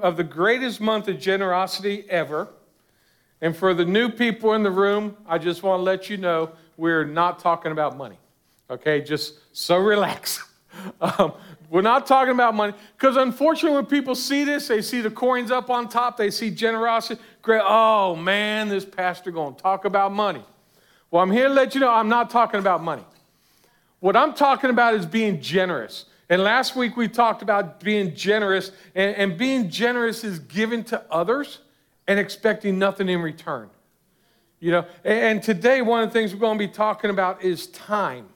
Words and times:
of 0.00 0.16
the 0.16 0.24
greatest 0.24 0.80
month 0.80 1.08
of 1.08 1.18
generosity 1.18 2.04
ever. 2.08 2.48
And 3.40 3.56
for 3.56 3.72
the 3.74 3.84
new 3.84 4.10
people 4.10 4.52
in 4.54 4.62
the 4.62 4.70
room, 4.70 5.16
I 5.26 5.38
just 5.38 5.62
want 5.62 5.80
to 5.80 5.82
let 5.82 6.10
you 6.10 6.16
know 6.16 6.52
we're 6.76 7.04
not 7.04 7.38
talking 7.38 7.72
about 7.72 7.96
money. 7.96 8.18
Okay, 8.70 9.00
just 9.00 9.34
so 9.52 9.78
relax. 9.78 10.44
Um, 11.00 11.34
we're 11.68 11.82
not 11.82 12.06
talking 12.06 12.32
about 12.32 12.54
money 12.54 12.72
because 12.96 13.16
unfortunately, 13.16 13.76
when 13.76 13.86
people 13.86 14.14
see 14.14 14.44
this, 14.44 14.68
they 14.68 14.80
see 14.80 15.00
the 15.00 15.10
coins 15.10 15.50
up 15.50 15.68
on 15.68 15.88
top, 15.88 16.16
they 16.16 16.30
see 16.30 16.50
generosity. 16.50 17.20
Great, 17.42 17.62
oh 17.66 18.16
man, 18.16 18.68
this 18.68 18.84
pastor 18.84 19.30
going 19.30 19.56
to 19.56 19.60
talk 19.60 19.84
about 19.84 20.12
money. 20.12 20.42
Well, 21.10 21.22
I'm 21.22 21.30
here 21.30 21.48
to 21.48 21.54
let 21.54 21.74
you 21.74 21.80
know 21.80 21.90
I'm 21.90 22.08
not 22.08 22.30
talking 22.30 22.60
about 22.60 22.82
money. 22.82 23.04
What 23.98 24.16
I'm 24.16 24.32
talking 24.32 24.70
about 24.70 24.94
is 24.94 25.04
being 25.04 25.40
generous. 25.40 26.06
And 26.30 26.44
last 26.44 26.76
week 26.76 26.96
we 26.96 27.08
talked 27.08 27.42
about 27.42 27.80
being 27.80 28.14
generous, 28.14 28.70
and, 28.94 29.16
and 29.16 29.36
being 29.36 29.68
generous 29.68 30.22
is 30.22 30.38
giving 30.38 30.84
to 30.84 31.02
others 31.10 31.58
and 32.06 32.20
expecting 32.20 32.78
nothing 32.78 33.08
in 33.08 33.20
return. 33.20 33.68
You 34.60 34.70
know, 34.70 34.86
and 35.04 35.42
today 35.42 35.82
one 35.82 36.02
of 36.02 36.08
the 36.08 36.12
things 36.12 36.32
we're 36.32 36.40
going 36.40 36.56
to 36.56 36.66
be 36.66 36.72
talking 36.72 37.10
about 37.10 37.42
is 37.42 37.66
time. 37.66 38.28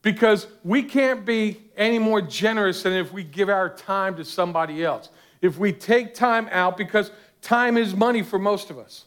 Because 0.00 0.46
we 0.64 0.82
can't 0.82 1.24
be 1.24 1.60
any 1.76 1.98
more 1.98 2.22
generous 2.22 2.82
than 2.82 2.94
if 2.94 3.12
we 3.12 3.22
give 3.22 3.48
our 3.50 3.68
time 3.68 4.16
to 4.16 4.24
somebody 4.24 4.82
else. 4.82 5.10
If 5.42 5.58
we 5.58 5.72
take 5.72 6.14
time 6.14 6.48
out, 6.50 6.76
because 6.76 7.10
time 7.42 7.76
is 7.76 7.94
money 7.94 8.22
for 8.22 8.38
most 8.38 8.70
of 8.70 8.78
us. 8.78 9.04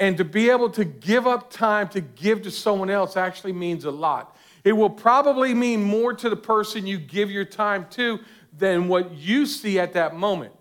And 0.00 0.16
to 0.16 0.24
be 0.24 0.48
able 0.48 0.70
to 0.70 0.84
give 0.84 1.26
up 1.26 1.50
time 1.50 1.88
to 1.88 2.00
give 2.00 2.42
to 2.42 2.50
someone 2.50 2.88
else 2.88 3.16
actually 3.16 3.52
means 3.52 3.84
a 3.84 3.90
lot. 3.90 4.36
It 4.68 4.76
will 4.76 4.90
probably 4.90 5.54
mean 5.54 5.82
more 5.82 6.12
to 6.12 6.28
the 6.28 6.36
person 6.36 6.86
you 6.86 6.98
give 6.98 7.30
your 7.30 7.46
time 7.46 7.86
to 7.92 8.20
than 8.52 8.86
what 8.86 9.14
you 9.14 9.46
see 9.46 9.78
at 9.78 9.94
that 9.94 10.14
moment. 10.14 10.52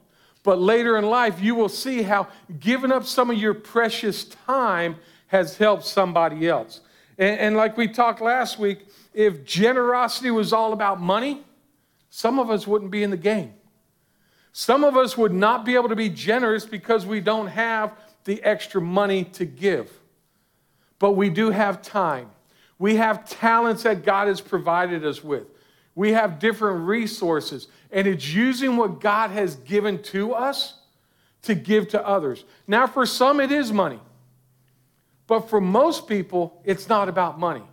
But 0.43 0.61
later 0.61 0.95
in 0.95 1.05
life, 1.05 1.41
you 1.41 1.55
will 1.55 1.67
see 1.67 2.03
how 2.03 2.29
giving 2.57 2.89
up 2.89 3.03
some 3.03 3.29
of 3.29 3.37
your 3.37 3.53
precious 3.53 4.23
time 4.23 4.95
has 5.27 5.57
helped 5.57 5.83
somebody 5.83 6.47
else. 6.47 6.79
And, 7.17 7.37
and 7.37 7.57
like 7.57 7.75
we 7.75 7.89
talked 7.89 8.21
last 8.21 8.57
week, 8.57 8.87
if 9.13 9.43
generosity 9.43 10.31
was 10.31 10.53
all 10.53 10.71
about 10.71 11.01
money, 11.01 11.43
some 12.09 12.39
of 12.39 12.49
us 12.49 12.65
wouldn't 12.65 12.91
be 12.91 13.03
in 13.03 13.09
the 13.09 13.17
game. 13.17 13.55
Some 14.53 14.85
of 14.85 14.95
us 14.95 15.17
would 15.17 15.33
not 15.33 15.65
be 15.65 15.75
able 15.75 15.89
to 15.89 15.97
be 15.97 16.07
generous 16.07 16.65
because 16.65 17.05
we 17.05 17.19
don't 17.19 17.47
have 17.47 17.91
the 18.23 18.41
extra 18.41 18.79
money 18.79 19.25
to 19.25 19.43
give. 19.43 19.91
But 20.97 21.17
we 21.17 21.29
do 21.29 21.49
have 21.49 21.81
time. 21.81 22.29
We 22.79 22.97
have 22.97 23.27
talents 23.27 23.83
that 23.83 24.03
God 24.03 24.27
has 24.27 24.41
provided 24.41 25.05
us 25.05 25.23
with. 25.23 25.47
We 25.95 26.11
have 26.11 26.37
different 26.37 26.87
resources, 26.87 27.67
and 27.91 28.07
it's 28.07 28.31
using 28.31 28.77
what 28.77 29.01
God 29.01 29.31
has 29.31 29.55
given 29.55 30.01
to 30.03 30.33
us 30.33 30.75
to 31.43 31.55
give 31.55 31.87
to 31.89 32.07
others. 32.07 32.43
Now, 32.67 32.85
for 32.85 33.05
some, 33.05 33.39
it 33.39 33.51
is 33.51 33.71
money. 33.71 33.99
But 35.25 35.49
for 35.49 35.59
most 35.59 36.07
people, 36.07 36.61
it's 36.63 36.87
not 36.87 37.09
about 37.09 37.39
money. 37.39 37.63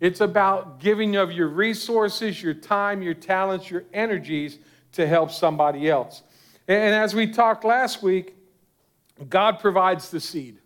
It's 0.00 0.20
about 0.20 0.80
giving 0.80 1.16
of 1.16 1.32
your 1.32 1.48
resources, 1.48 2.42
your 2.42 2.54
time, 2.54 3.02
your 3.02 3.14
talents, 3.14 3.70
your 3.70 3.84
energies 3.92 4.58
to 4.92 5.06
help 5.06 5.30
somebody 5.30 5.88
else. 5.88 6.22
And 6.68 6.94
as 6.94 7.14
we 7.14 7.26
talked 7.26 7.64
last 7.64 8.02
week, 8.02 8.34
God 9.28 9.58
provides 9.60 10.10
the 10.10 10.20
seed. 10.20 10.58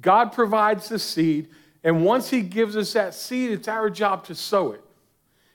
God 0.00 0.32
provides 0.32 0.88
the 0.88 0.98
seed, 0.98 1.48
and 1.82 2.04
once 2.04 2.30
He 2.30 2.42
gives 2.42 2.76
us 2.76 2.92
that 2.92 3.14
seed, 3.14 3.50
it's 3.50 3.68
our 3.68 3.90
job 3.90 4.24
to 4.26 4.34
sow 4.34 4.72
it, 4.72 4.84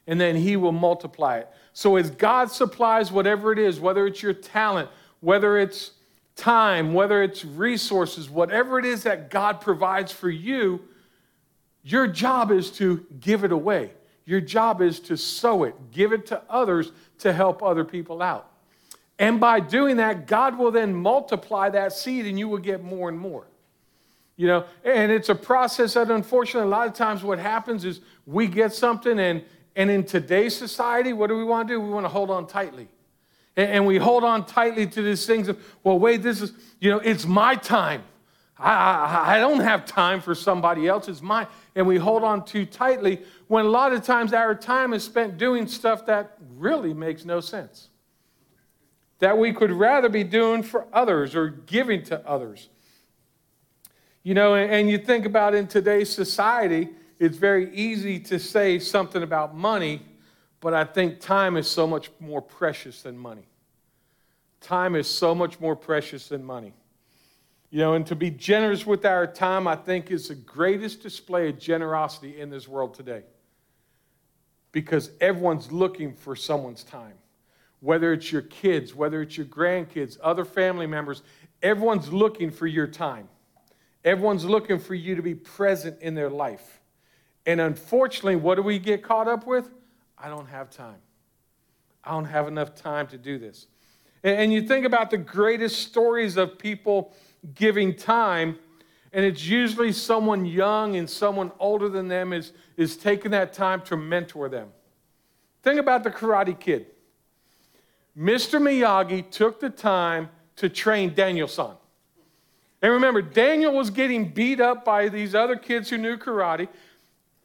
and 0.08 0.20
then 0.20 0.36
He 0.36 0.56
will 0.56 0.72
multiply 0.72 1.38
it. 1.38 1.50
So, 1.74 1.96
as 1.98 2.10
God 2.10 2.52
supplies 2.52 3.12
whatever 3.12 3.52
it 3.52 3.60
is, 3.60 3.80
whether 3.80 4.08
it's 4.08 4.24
your 4.24 4.34
talent, 4.34 4.90
whether 5.20 5.58
it's 5.58 5.92
time, 6.36 6.94
whether 6.94 7.24
it's 7.24 7.46
resources, 7.46 8.30
whatever 8.30 8.80
it 8.80 8.86
is 8.86 9.04
that 9.04 9.30
God 9.30 9.62
provides 9.62 10.12
for 10.12 10.30
you, 10.30 10.82
your 11.84 12.08
job 12.08 12.52
is 12.52 12.72
to 12.72 13.06
give 13.20 13.44
it 13.44 13.52
away. 13.52 13.92
Your 14.26 14.42
job 14.42 14.82
is 14.82 15.00
to 15.02 15.18
sow 15.18 15.64
it, 15.64 15.76
give 15.92 16.12
it 16.12 16.26
to 16.28 16.42
others 16.50 16.92
to 17.20 17.32
help 17.32 17.62
other 17.62 17.86
people 17.86 18.22
out. 18.22 18.50
And 19.20 19.40
by 19.40 19.60
doing 19.60 19.98
that, 19.98 20.28
God 20.28 20.58
will 20.58 20.72
then 20.72 20.94
multiply 20.94 21.70
that 21.70 21.94
seed 21.94 22.26
and 22.26 22.38
you 22.38 22.50
will 22.50 22.58
get 22.58 22.84
more 22.84 23.08
and 23.08 23.18
more. 23.18 23.46
You 24.38 24.48
know, 24.48 24.66
and 24.84 25.12
it's 25.12 25.30
a 25.30 25.36
process 25.36 25.94
that 25.94 26.12
unfortunately 26.12 26.68
a 26.68 26.72
lot 26.72 26.88
of 26.88 26.94
times 26.94 27.24
what 27.24 27.40
happens 27.40 27.86
is 27.86 28.02
we 28.26 28.48
get 28.48 28.74
something 28.74 29.18
and 29.18 29.44
and 29.76 29.90
in 29.90 30.04
today's 30.06 30.56
society, 30.56 31.12
what 31.14 31.28
do 31.28 31.38
we 31.38 31.44
want 31.44 31.68
to 31.68 31.74
do? 31.74 31.82
We 31.82 31.90
want 31.90 32.06
to 32.06 32.10
hold 32.10 32.32
on 32.32 32.48
tightly. 32.48 32.88
And, 33.58 33.70
and 33.70 33.86
we 33.86 33.98
hold 33.98 34.24
on 34.24 34.46
tightly 34.46 34.88
to 34.88 35.02
these 35.02 35.26
things 35.26 35.48
of, 35.48 35.62
well, 35.84 36.00
wait, 36.00 36.24
this 36.24 36.42
is, 36.42 36.54
you 36.80 36.90
know, 36.90 37.00
it's 37.00 37.26
my 37.26 37.56
time. 37.56 38.04
I, 38.58 38.72
I, 38.72 39.36
I 39.36 39.40
don't 39.40 39.60
have 39.60 39.86
time 39.86 40.22
for 40.22 40.34
somebody 40.34 40.88
else. 40.88 41.10
It's. 41.10 41.22
And 41.76 41.86
we 41.86 41.98
hold 41.98 42.24
on 42.24 42.46
too 42.46 42.66
tightly 42.66 43.22
when 43.48 43.66
a 43.66 43.70
lot 43.70 43.92
of 43.92 44.04
times 44.04 44.32
our 44.32 44.56
time 44.56 44.94
is 44.94 45.04
spent 45.04 45.38
doing 45.38 45.68
stuff 45.68 46.06
that 46.06 46.38
really 46.56 46.94
makes 46.94 47.26
no 47.26 47.42
sense 47.42 47.90
that 49.20 49.38
we 49.38 49.54
could 49.54 49.72
rather 49.72 50.10
be 50.10 50.24
doing 50.24 50.62
for 50.62 50.86
others 50.92 51.36
or 51.36 51.48
giving 51.48 52.04
to 52.04 52.26
others. 52.28 52.70
You 54.26 54.34
know, 54.34 54.56
and 54.56 54.90
you 54.90 54.98
think 54.98 55.28
about 55.28 55.54
in 55.54 55.68
today's 55.68 56.10
society, 56.10 56.90
it's 57.20 57.38
very 57.38 57.72
easy 57.76 58.20
to 58.22 58.40
say 58.40 58.80
something 58.80 59.22
about 59.22 59.56
money, 59.56 60.02
but 60.62 60.74
I 60.74 60.84
think 60.84 61.20
time 61.20 61.58
is 61.58 61.68
so 61.68 61.86
much 61.86 62.10
more 62.20 62.42
precious 62.42 63.04
than 63.04 63.16
money. 63.16 63.48
Time 64.62 64.96
is 64.96 65.08
so 65.08 65.36
much 65.36 65.60
more 65.60 65.76
precious 65.76 66.28
than 66.28 66.44
money. 66.44 66.74
You 67.70 67.78
know, 67.82 67.94
and 67.94 68.04
to 68.08 68.16
be 68.16 68.32
generous 68.32 68.84
with 68.84 69.06
our 69.06 69.28
time, 69.28 69.68
I 69.68 69.76
think, 69.76 70.10
is 70.10 70.30
the 70.30 70.36
greatest 70.36 71.04
display 71.04 71.50
of 71.50 71.60
generosity 71.60 72.42
in 72.42 72.50
this 72.50 72.68
world 72.68 72.96
today. 72.96 73.22
Because 74.72 75.12
everyone's 75.22 75.72
looking 75.72 76.16
for 76.16 76.36
someone's 76.36 76.84
time 76.84 77.14
whether 77.82 78.14
it's 78.14 78.32
your 78.32 78.42
kids, 78.42 78.96
whether 78.96 79.22
it's 79.22 79.38
your 79.38 79.46
grandkids, 79.46 80.18
other 80.24 80.44
family 80.44 80.88
members, 80.88 81.22
everyone's 81.62 82.12
looking 82.12 82.50
for 82.50 82.66
your 82.66 82.88
time. 82.88 83.30
Everyone's 84.06 84.46
looking 84.46 84.78
for 84.78 84.94
you 84.94 85.16
to 85.16 85.24
be 85.24 85.34
present 85.34 86.00
in 86.00 86.14
their 86.14 86.30
life. 86.30 86.80
And 87.48 87.60
unfortunately, 87.60 88.36
what 88.36 88.56
do 88.56 88.62
we 88.62 88.78
get 88.78 89.04
caught 89.04 89.28
up 89.28 89.48
with? 89.48 89.70
I 90.18 90.30
don't 90.30 90.46
have 90.46 90.70
time. 90.70 91.02
I 92.04 92.12
don't 92.12 92.26
have 92.26 92.48
enough 92.48 92.76
time 92.76 93.08
to 93.08 93.18
do 93.18 93.40
this. 93.40 93.66
And 94.24 94.54
you 94.54 94.62
think 94.62 94.86
about 94.86 95.10
the 95.10 95.18
greatest 95.18 95.82
stories 95.82 96.38
of 96.38 96.58
people 96.58 97.14
giving 97.54 97.96
time, 97.96 98.58
and 99.12 99.26
it's 99.26 99.46
usually 99.46 99.92
someone 99.92 100.46
young 100.46 100.96
and 100.96 101.10
someone 101.10 101.52
older 101.60 101.90
than 101.90 102.08
them 102.08 102.32
is, 102.32 102.52
is 102.78 102.98
taking 102.98 103.32
that 103.32 103.54
time 103.54 103.82
to 103.82 103.98
mentor 103.98 104.50
them. 104.50 104.70
Think 105.62 105.80
about 105.80 106.04
the 106.04 106.12
Karate 106.12 106.60
Kid. 106.60 106.88
Mr. 108.18 108.62
Miyagi 108.62 109.30
took 109.30 109.60
the 109.60 109.70
time 109.70 110.30
to 110.56 110.70
train 110.70 111.14
Daniel 111.14 111.48
San. 111.48 111.74
And 112.82 112.92
remember, 112.92 113.22
Daniel 113.22 113.74
was 113.74 113.90
getting 113.90 114.30
beat 114.30 114.60
up 114.60 114.86
by 114.86 115.10
these 115.10 115.34
other 115.34 115.56
kids 115.56 115.90
who 115.90 115.98
knew 115.98 116.18
karate. 116.18 116.68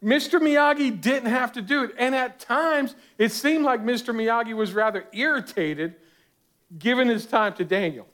Mr. 0.02 0.40
Miyagi 0.40 1.00
didn't 1.00 1.28
have 1.28 1.52
to 1.52 1.62
do 1.62 1.84
it. 1.84 1.92
And 1.98 2.14
at 2.14 2.40
times, 2.40 2.94
it 3.18 3.32
seemed 3.32 3.64
like 3.64 3.82
Mr. 3.82 4.14
Miyagi 4.14 4.54
was 4.54 4.72
rather 4.72 5.06
irritated 5.12 5.94
giving 6.78 7.08
his 7.08 7.26
time 7.26 7.54
to 7.54 7.64
Daniel. 7.64 8.06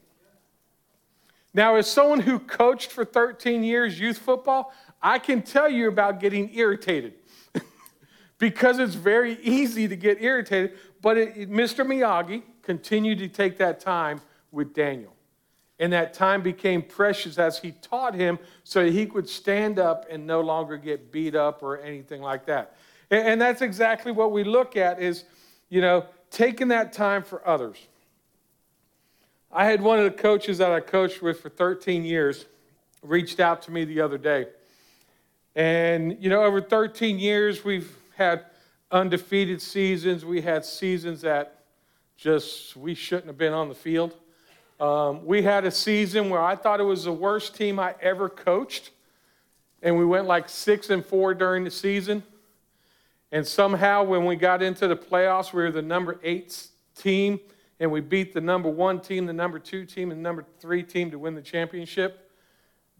Now, 1.53 1.77
as 1.77 1.91
someone 1.91 2.21
who 2.21 2.39
coached 2.39 2.91
for 2.91 3.05
13 3.05 3.65
years 3.65 3.99
youth 3.99 4.19
football, 4.19 4.75
I 5.01 5.19
can 5.19 5.43
tell 5.43 5.71
you 5.71 5.89
about 5.89 6.21
getting 6.21 6.55
irritated 6.55 7.15
because 8.39 8.79
it's 8.79 8.95
very 8.95 9.39
easy 9.43 9.89
to 9.89 9.97
get 9.97 10.23
irritated. 10.23 10.77
But 11.01 11.17
it, 11.17 11.51
Mr. 11.51 11.87
Miyagi 11.87 12.43
continued 12.63 13.19
to 13.21 13.29
take 13.29 13.57
that 13.59 13.81
time 13.81 14.21
with 14.51 14.75
Daniel. 14.75 15.16
And 15.79 15.93
that 15.93 16.15
time 16.15 16.43
became 16.43 16.83
precious 16.83 17.39
as 17.39 17.59
he 17.59 17.73
taught 17.73 18.15
him 18.15 18.39
so 18.65 18.85
that 18.85 18.93
he 18.93 19.07
could 19.07 19.29
stand 19.29 19.79
up 19.79 20.07
and 20.11 20.27
no 20.27 20.41
longer 20.41 20.77
get 20.79 21.13
beat 21.13 21.35
up 21.35 21.63
or 21.63 21.79
anything 21.81 22.23
like 22.23 22.47
that. 22.47 22.77
And, 23.11 23.29
and 23.29 23.41
that's 23.41 23.61
exactly 23.61 24.13
what 24.13 24.33
we 24.33 24.43
look 24.43 24.77
at 24.77 25.01
is, 25.01 25.25
you 25.69 25.81
know, 25.81 26.07
taking 26.31 26.69
that 26.69 26.93
time 26.93 27.23
for 27.23 27.47
others. 27.47 27.77
I 29.53 29.67
had 29.67 29.81
one 29.81 29.99
of 29.99 30.05
the 30.05 30.11
coaches 30.11 30.59
that 30.59 30.71
I 30.71 30.81
coached 30.81 31.23
with 31.23 31.41
for 31.41 31.49
13 31.49 32.05
years 32.05 32.47
reached 33.03 33.41
out 33.41 33.63
to 33.63 33.71
me 33.71 33.85
the 33.85 34.01
other 34.01 34.19
day. 34.19 34.47
And, 35.55 36.17
you 36.21 36.29
know, 36.29 36.43
over 36.43 36.61
13 36.61 37.19
years, 37.19 37.65
we've 37.65 37.97
had 38.17 38.45
undefeated 38.91 39.63
seasons. 39.63 40.25
We 40.25 40.41
had 40.41 40.65
seasons 40.65 41.23
that 41.23 41.63
just 42.17 42.77
we 42.77 42.95
shouldn't 42.95 43.27
have 43.27 43.39
been 43.39 43.53
on 43.53 43.69
the 43.69 43.75
field. 43.75 44.15
Um, 44.79 45.25
we 45.25 45.43
had 45.43 45.65
a 45.65 45.71
season 45.71 46.29
where 46.29 46.43
I 46.43 46.55
thought 46.57 46.81
it 46.81 46.85
was 46.85 47.05
the 47.05 47.13
worst 47.13 47.55
team 47.55 47.79
I 47.79 47.95
ever 48.01 48.29
coached, 48.29 48.91
and 49.83 49.97
we 49.97 50.05
went 50.05 50.27
like 50.27 50.49
six 50.49 50.91
and 50.91 51.05
four 51.05 51.35
during 51.35 51.65
the 51.65 51.71
season. 51.71 52.23
And 53.33 53.47
somehow, 53.47 54.05
when 54.05 54.25
we 54.25 54.37
got 54.37 54.63
into 54.63 54.87
the 54.87 54.97
playoffs, 54.97 55.53
we 55.53 55.63
were 55.63 55.71
the 55.71 55.83
number 55.83 56.21
eight 56.23 56.69
team 56.97 57.41
and 57.79 57.91
we 57.91 58.01
beat 58.01 58.33
the 58.33 58.41
number 58.41 58.69
one 58.69 59.01
team, 59.01 59.27
the 59.27 59.33
number 59.33 59.59
two 59.59 59.85
team, 59.85 60.11
and 60.11 60.19
the 60.19 60.23
number 60.23 60.45
three 60.61 60.83
team 60.83 61.11
to 61.11 61.19
win 61.19 61.35
the 61.35 61.43
championship. 61.43 62.31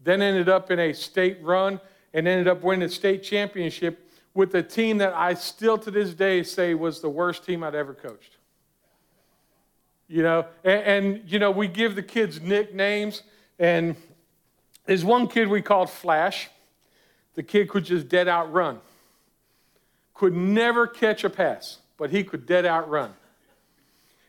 Then 0.03 0.21
ended 0.21 0.49
up 0.49 0.69
in 0.69 0.79
a 0.79 0.93
state 0.93 1.39
run 1.41 1.81
and 2.13 2.27
ended 2.27 2.47
up 2.47 2.63
winning 2.63 2.87
the 2.87 2.93
state 2.93 3.23
championship 3.23 4.11
with 4.33 4.53
a 4.53 4.61
team 4.61 4.99
that 4.99 5.13
I 5.13 5.33
still 5.33 5.77
to 5.79 5.89
this 5.89 6.13
day 6.13 6.43
say 6.43 6.75
was 6.75 7.01
the 7.01 7.09
worst 7.09 7.43
team 7.43 7.63
I'd 7.63 7.73
ever 7.73 7.93
coached. 7.93 8.36
You 10.07 10.23
know, 10.23 10.45
and, 10.63 10.83
and 10.83 11.31
you 11.31 11.39
know, 11.39 11.51
we 11.51 11.67
give 11.67 11.95
the 11.95 12.03
kids 12.03 12.39
nicknames, 12.39 13.23
and 13.59 13.95
there's 14.85 15.03
one 15.03 15.27
kid 15.27 15.49
we 15.49 15.61
called 15.61 15.89
Flash. 15.89 16.49
The 17.35 17.43
kid 17.43 17.69
could 17.69 17.85
just 17.85 18.07
dead 18.07 18.27
out 18.27 18.51
run. 18.51 18.79
Could 20.13 20.33
never 20.33 20.87
catch 20.87 21.23
a 21.23 21.29
pass, 21.29 21.79
but 21.97 22.09
he 22.09 22.23
could 22.23 22.45
dead 22.45 22.65
out 22.65 22.89
run. 22.89 23.13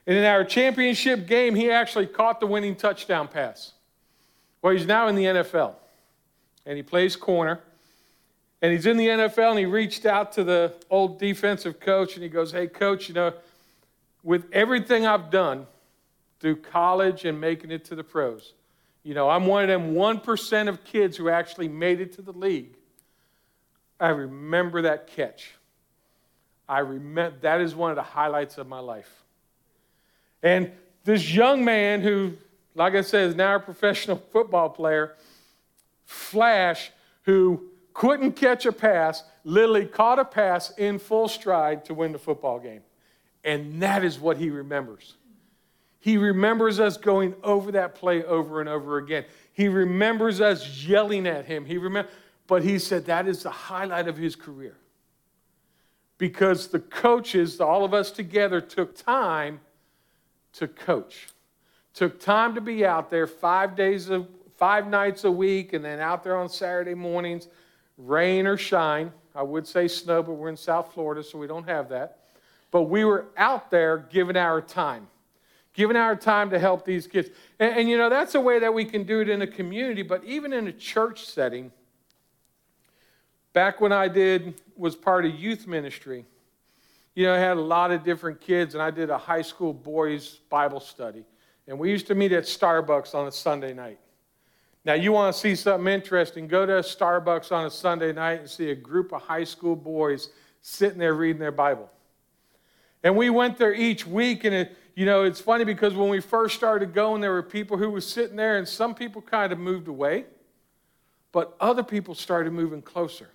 And 0.06 0.16
in 0.16 0.24
our 0.24 0.44
championship 0.44 1.26
game, 1.26 1.54
he 1.54 1.70
actually 1.70 2.06
caught 2.06 2.40
the 2.40 2.46
winning 2.46 2.74
touchdown 2.74 3.28
pass. 3.28 3.72
Well, 4.60 4.72
he's 4.72 4.86
now 4.86 5.06
in 5.08 5.14
the 5.14 5.24
NFL, 5.24 5.74
and 6.66 6.76
he 6.76 6.82
plays 6.82 7.14
corner. 7.14 7.60
And 8.60 8.72
he's 8.72 8.86
in 8.86 8.96
the 8.96 9.06
NFL, 9.06 9.50
and 9.50 9.58
he 9.58 9.66
reached 9.66 10.04
out 10.04 10.32
to 10.32 10.44
the 10.44 10.74
old 10.90 11.20
defensive 11.20 11.78
coach, 11.78 12.14
and 12.14 12.22
he 12.22 12.28
goes, 12.28 12.50
Hey, 12.50 12.66
coach, 12.66 13.08
you 13.08 13.14
know, 13.14 13.32
with 14.22 14.44
everything 14.52 15.06
I've 15.06 15.30
done 15.30 15.66
through 16.40 16.56
college 16.56 17.24
and 17.24 17.40
making 17.40 17.70
it 17.70 17.84
to 17.86 17.94
the 17.94 18.04
pros, 18.04 18.54
you 19.02 19.14
know, 19.14 19.28
I'm 19.28 19.46
one 19.46 19.62
of 19.62 19.68
them 19.68 19.94
1% 19.94 20.68
of 20.68 20.84
kids 20.84 21.16
who 21.16 21.28
actually 21.28 21.68
made 21.68 22.00
it 22.00 22.12
to 22.14 22.22
the 22.22 22.32
league. 22.32 22.74
I 24.00 24.08
remember 24.10 24.82
that 24.82 25.06
catch. 25.06 25.54
I 26.68 26.80
remember 26.80 27.36
that 27.40 27.60
is 27.60 27.74
one 27.74 27.90
of 27.90 27.96
the 27.96 28.02
highlights 28.02 28.58
of 28.58 28.68
my 28.68 28.80
life. 28.80 29.10
And 30.42 30.70
this 31.04 31.32
young 31.32 31.64
man 31.64 32.02
who, 32.02 32.34
like 32.74 32.94
I 32.94 33.00
said, 33.00 33.30
is 33.30 33.34
now 33.34 33.56
a 33.56 33.60
professional 33.60 34.16
football 34.32 34.68
player, 34.68 35.16
Flash, 36.04 36.90
who 37.22 37.68
couldn't 37.94 38.32
catch 38.32 38.66
a 38.66 38.72
pass, 38.72 39.24
literally 39.44 39.86
caught 39.86 40.18
a 40.18 40.24
pass 40.24 40.70
in 40.78 40.98
full 40.98 41.28
stride 41.28 41.84
to 41.86 41.94
win 41.94 42.12
the 42.12 42.18
football 42.18 42.58
game. 42.58 42.82
And 43.48 43.80
that 43.80 44.04
is 44.04 44.20
what 44.20 44.36
he 44.36 44.50
remembers. 44.50 45.14
He 46.00 46.18
remembers 46.18 46.78
us 46.78 46.98
going 46.98 47.34
over 47.42 47.72
that 47.72 47.94
play 47.94 48.22
over 48.22 48.60
and 48.60 48.68
over 48.68 48.98
again. 48.98 49.24
He 49.54 49.68
remembers 49.68 50.42
us 50.42 50.84
yelling 50.84 51.26
at 51.26 51.46
him. 51.46 51.64
He 51.64 51.78
remember, 51.78 52.10
but 52.46 52.62
he 52.62 52.78
said 52.78 53.06
that 53.06 53.26
is 53.26 53.44
the 53.44 53.50
highlight 53.50 54.06
of 54.06 54.18
his 54.18 54.36
career. 54.36 54.76
Because 56.18 56.68
the 56.68 56.78
coaches, 56.78 57.58
all 57.58 57.86
of 57.86 57.94
us 57.94 58.10
together, 58.10 58.60
took 58.60 58.94
time 58.94 59.60
to 60.52 60.68
coach. 60.68 61.28
Took 61.94 62.20
time 62.20 62.54
to 62.54 62.60
be 62.60 62.84
out 62.84 63.08
there 63.08 63.26
five 63.26 63.74
days 63.74 64.10
of 64.10 64.28
five 64.58 64.86
nights 64.86 65.24
a 65.24 65.32
week 65.32 65.72
and 65.72 65.82
then 65.82 66.00
out 66.00 66.22
there 66.22 66.36
on 66.36 66.50
Saturday 66.50 66.94
mornings, 66.94 67.48
rain 67.96 68.46
or 68.46 68.58
shine. 68.58 69.10
I 69.34 69.42
would 69.42 69.66
say 69.66 69.88
snow, 69.88 70.22
but 70.22 70.34
we're 70.34 70.50
in 70.50 70.56
South 70.58 70.92
Florida, 70.92 71.22
so 71.22 71.38
we 71.38 71.46
don't 71.46 71.66
have 71.66 71.88
that. 71.88 72.18
But 72.70 72.82
we 72.84 73.04
were 73.04 73.26
out 73.36 73.70
there 73.70 73.98
giving 74.10 74.36
our 74.36 74.60
time, 74.60 75.08
giving 75.72 75.96
our 75.96 76.14
time 76.14 76.50
to 76.50 76.58
help 76.58 76.84
these 76.84 77.06
kids. 77.06 77.30
And, 77.58 77.78
and, 77.78 77.88
you 77.88 77.96
know, 77.96 78.10
that's 78.10 78.34
a 78.34 78.40
way 78.40 78.58
that 78.58 78.72
we 78.72 78.84
can 78.84 79.04
do 79.04 79.20
it 79.20 79.28
in 79.28 79.42
a 79.42 79.46
community, 79.46 80.02
but 80.02 80.22
even 80.24 80.52
in 80.52 80.66
a 80.66 80.72
church 80.72 81.24
setting. 81.24 81.72
Back 83.54 83.80
when 83.80 83.92
I 83.92 84.08
did, 84.08 84.60
was 84.76 84.94
part 84.94 85.24
of 85.24 85.34
youth 85.34 85.66
ministry, 85.66 86.24
you 87.14 87.24
know, 87.24 87.34
I 87.34 87.38
had 87.38 87.56
a 87.56 87.60
lot 87.60 87.90
of 87.90 88.04
different 88.04 88.40
kids, 88.40 88.74
and 88.74 88.82
I 88.82 88.92
did 88.92 89.10
a 89.10 89.18
high 89.18 89.42
school 89.42 89.72
boys' 89.72 90.40
Bible 90.48 90.78
study. 90.78 91.24
And 91.66 91.78
we 91.78 91.90
used 91.90 92.06
to 92.06 92.14
meet 92.14 92.32
at 92.32 92.44
Starbucks 92.44 93.14
on 93.14 93.26
a 93.26 93.32
Sunday 93.32 93.74
night. 93.74 93.98
Now, 94.84 94.94
you 94.94 95.10
want 95.10 95.34
to 95.34 95.40
see 95.40 95.54
something 95.54 95.92
interesting, 95.92 96.46
go 96.46 96.64
to 96.64 96.74
Starbucks 96.74 97.50
on 97.50 97.66
a 97.66 97.70
Sunday 97.70 98.12
night 98.12 98.40
and 98.40 98.48
see 98.48 98.70
a 98.70 98.74
group 98.74 99.12
of 99.12 99.20
high 99.20 99.44
school 99.44 99.74
boys 99.74 100.30
sitting 100.60 100.98
there 100.98 101.14
reading 101.14 101.40
their 101.40 101.50
Bible. 101.50 101.90
And 103.02 103.16
we 103.16 103.30
went 103.30 103.58
there 103.58 103.72
each 103.72 104.06
week, 104.06 104.44
and 104.44 104.54
it, 104.54 104.76
you 104.94 105.06
know, 105.06 105.22
it's 105.24 105.40
funny 105.40 105.64
because 105.64 105.94
when 105.94 106.08
we 106.08 106.20
first 106.20 106.56
started 106.56 106.92
going, 106.92 107.20
there 107.20 107.32
were 107.32 107.42
people 107.42 107.76
who 107.76 107.90
were 107.90 108.00
sitting 108.00 108.36
there, 108.36 108.58
and 108.58 108.66
some 108.66 108.94
people 108.94 109.22
kind 109.22 109.52
of 109.52 109.58
moved 109.58 109.88
away, 109.88 110.24
but 111.30 111.56
other 111.60 111.82
people 111.82 112.14
started 112.14 112.52
moving 112.52 112.82
closer. 112.82 113.28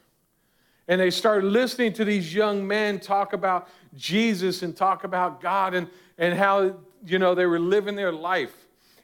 And 0.87 0.99
they 0.99 1.11
started 1.11 1.47
listening 1.47 1.93
to 1.93 2.05
these 2.05 2.33
young 2.33 2.67
men 2.67 2.99
talk 2.99 3.31
about 3.31 3.69
Jesus 3.95 4.63
and 4.63 4.75
talk 4.75 5.05
about 5.05 5.39
God 5.39 5.73
and, 5.73 5.87
and 6.17 6.37
how, 6.37 6.75
you 7.05 7.19
know, 7.19 7.33
they 7.33 7.45
were 7.45 7.59
living 7.59 7.95
their 7.95 8.11
life. 8.11 8.53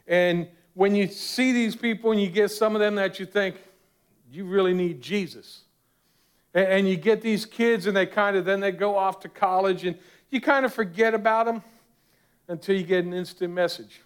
And 0.08 0.48
when 0.74 0.96
you 0.96 1.08
see 1.08 1.54
these 1.54 1.76
people 1.76 2.12
and 2.12 2.22
you 2.22 2.30
get 2.30 2.52
some 2.52 2.76
of 2.76 2.82
them 2.82 2.96
that 2.96 3.20
you 3.20 3.26
think, 3.26 3.56
you 4.30 4.44
really 4.44 4.74
need 4.74 5.02
Jesus. 5.02 5.62
And, 6.54 6.68
and 6.68 6.90
you 6.90 6.98
get 6.98 7.22
these 7.22 7.46
kids 7.46 7.86
and 7.88 7.96
they 7.96 8.06
kind 8.06 8.36
of, 8.36 8.44
then 8.44 8.60
they 8.60 8.72
go 8.72 8.98
off 8.98 9.22
to 9.22 9.30
college 9.30 9.86
and 9.86 9.98
you 10.30 10.42
kind 10.42 10.66
of 10.66 10.74
forget 10.74 11.14
about 11.14 11.46
them 11.46 11.64
until 12.48 12.76
you 12.76 12.84
get 12.84 13.06
an 13.06 13.14
instant 13.14 13.54
message. 13.54 14.02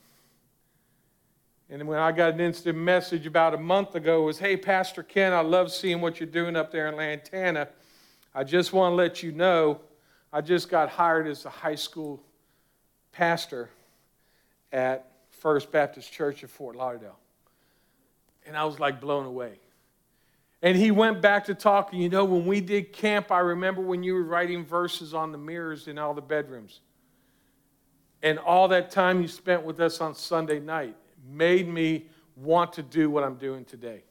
And 1.69 1.87
when 1.87 1.97
I 1.97 2.11
got 2.11 2.33
an 2.33 2.39
instant 2.39 2.77
message 2.77 3.25
about 3.25 3.53
a 3.53 3.57
month 3.57 3.95
ago, 3.95 4.23
was, 4.23 4.37
hey, 4.37 4.57
Pastor 4.57 5.01
Ken, 5.01 5.33
I 5.33 5.39
love 5.41 5.71
seeing 5.71 6.01
what 6.01 6.19
you're 6.19 6.27
doing 6.27 6.55
up 6.55 6.71
there 6.71 6.87
in 6.87 6.95
Lantana. 6.95 7.69
I 8.35 8.43
just 8.43 8.73
want 8.73 8.91
to 8.91 8.95
let 8.95 9.23
you 9.23 9.31
know 9.31 9.79
I 10.31 10.41
just 10.41 10.69
got 10.69 10.89
hired 10.89 11.27
as 11.27 11.45
a 11.45 11.49
high 11.49 11.75
school 11.75 12.21
pastor 13.11 13.69
at 14.71 15.07
First 15.29 15.71
Baptist 15.71 16.11
Church 16.11 16.41
of 16.43 16.49
Fort 16.49 16.75
Lauderdale. 16.75 17.17
And 18.45 18.57
I 18.57 18.65
was 18.65 18.79
like 18.79 18.99
blown 18.99 19.25
away. 19.25 19.59
And 20.63 20.77
he 20.77 20.91
went 20.91 21.21
back 21.21 21.43
to 21.45 21.53
talking. 21.53 22.01
You 22.01 22.07
know, 22.07 22.23
when 22.23 22.45
we 22.45 22.61
did 22.61 22.93
camp, 22.93 23.31
I 23.31 23.39
remember 23.39 23.81
when 23.81 24.01
you 24.01 24.13
were 24.13 24.23
writing 24.23 24.65
verses 24.65 25.13
on 25.13 25.33
the 25.33 25.37
mirrors 25.37 25.89
in 25.89 25.99
all 25.99 26.13
the 26.13 26.21
bedrooms. 26.21 26.79
And 28.23 28.39
all 28.39 28.69
that 28.69 28.89
time 28.89 29.21
you 29.21 29.27
spent 29.27 29.63
with 29.63 29.81
us 29.81 29.99
on 29.99 30.15
Sunday 30.15 30.61
night 30.61 30.95
made 31.29 31.67
me 31.67 32.07
want 32.37 32.71
to 32.73 32.81
do 32.81 33.09
what 33.09 33.25
I'm 33.25 33.35
doing 33.35 33.65
today. 33.65 34.03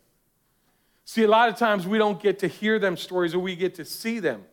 See, 1.06 1.23
a 1.23 1.28
lot 1.28 1.49
of 1.49 1.56
times 1.56 1.87
we 1.87 1.97
don't 1.97 2.23
get 2.23 2.38
to 2.40 2.49
hear 2.49 2.78
them 2.78 2.99
stories 2.99 3.35
or 3.35 3.38
we 3.38 3.56
get 3.56 3.75
to 3.76 3.85
see 3.87 4.18
them. 4.18 4.44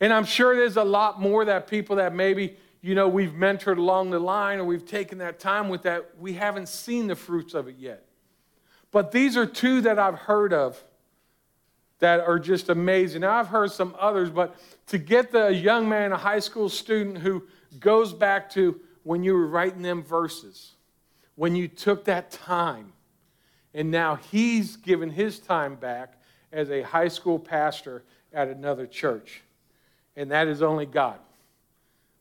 And 0.00 0.12
I'm 0.12 0.24
sure 0.24 0.54
there's 0.54 0.76
a 0.76 0.84
lot 0.84 1.20
more 1.20 1.44
that 1.46 1.66
people 1.66 1.96
that 1.96 2.14
maybe, 2.14 2.56
you 2.80 2.94
know, 2.94 3.08
we've 3.08 3.32
mentored 3.32 3.78
along 3.78 4.10
the 4.10 4.20
line 4.20 4.60
or 4.60 4.64
we've 4.64 4.86
taken 4.86 5.18
that 5.18 5.40
time 5.40 5.68
with 5.68 5.82
that, 5.82 6.12
we 6.16 6.34
haven't 6.34 6.68
seen 6.68 7.08
the 7.08 7.16
fruits 7.16 7.54
of 7.54 7.66
it 7.66 7.74
yet. 7.76 8.04
But 8.92 9.10
these 9.10 9.36
are 9.36 9.44
two 9.44 9.80
that 9.80 9.98
I've 9.98 10.14
heard 10.14 10.52
of 10.52 10.82
that 11.98 12.20
are 12.20 12.38
just 12.38 12.68
amazing. 12.68 13.22
Now, 13.22 13.32
I've 13.32 13.48
heard 13.48 13.72
some 13.72 13.94
others, 13.98 14.30
but 14.30 14.56
to 14.88 14.98
get 14.98 15.32
the 15.32 15.48
young 15.48 15.88
man, 15.88 16.12
a 16.12 16.16
high 16.16 16.38
school 16.38 16.68
student 16.68 17.18
who 17.18 17.44
goes 17.80 18.12
back 18.12 18.50
to 18.50 18.80
when 19.02 19.22
you 19.22 19.34
were 19.34 19.46
writing 19.46 19.82
them 19.82 20.02
verses, 20.02 20.72
when 21.34 21.56
you 21.56 21.66
took 21.68 22.04
that 22.04 22.30
time. 22.30 22.92
And 23.74 23.90
now 23.90 24.16
he's 24.16 24.76
given 24.76 25.10
his 25.10 25.38
time 25.38 25.74
back 25.74 26.14
as 26.52 26.70
a 26.70 26.82
high 26.82 27.08
school 27.08 27.38
pastor 27.38 28.02
at 28.32 28.48
another 28.48 28.86
church. 28.86 29.42
And 30.16 30.30
that 30.30 30.48
is 30.48 30.62
only 30.62 30.86
God. 30.86 31.18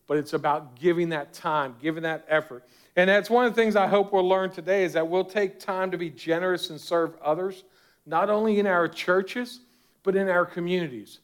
But 0.07 0.17
it's 0.17 0.33
about 0.33 0.79
giving 0.79 1.09
that 1.09 1.33
time, 1.33 1.75
giving 1.81 2.03
that 2.03 2.25
effort. 2.29 2.63
And 2.95 3.09
that's 3.09 3.29
one 3.29 3.45
of 3.45 3.55
the 3.55 3.61
things 3.61 3.75
I 3.75 3.87
hope 3.87 4.13
we'll 4.13 4.27
learn 4.27 4.51
today 4.51 4.83
is 4.83 4.93
that 4.93 5.07
we'll 5.07 5.25
take 5.25 5.59
time 5.59 5.91
to 5.91 5.97
be 5.97 6.09
generous 6.09 6.69
and 6.69 6.79
serve 6.79 7.15
others, 7.21 7.63
not 8.05 8.29
only 8.29 8.59
in 8.59 8.67
our 8.67 8.87
churches, 8.87 9.59
but 10.07 10.15
in 10.15 10.29
our 10.29 10.45
communities. 10.45 11.19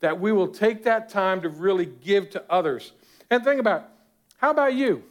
That 0.00 0.20
we 0.20 0.30
will 0.30 0.48
take 0.48 0.84
that 0.84 1.08
time 1.08 1.40
to 1.40 1.48
really 1.48 1.86
give 1.86 2.28
to 2.32 2.44
others. 2.50 2.92
And 3.30 3.42
think 3.42 3.58
about 3.58 3.88
how 4.36 4.50
about 4.50 4.74
you? 4.74 5.02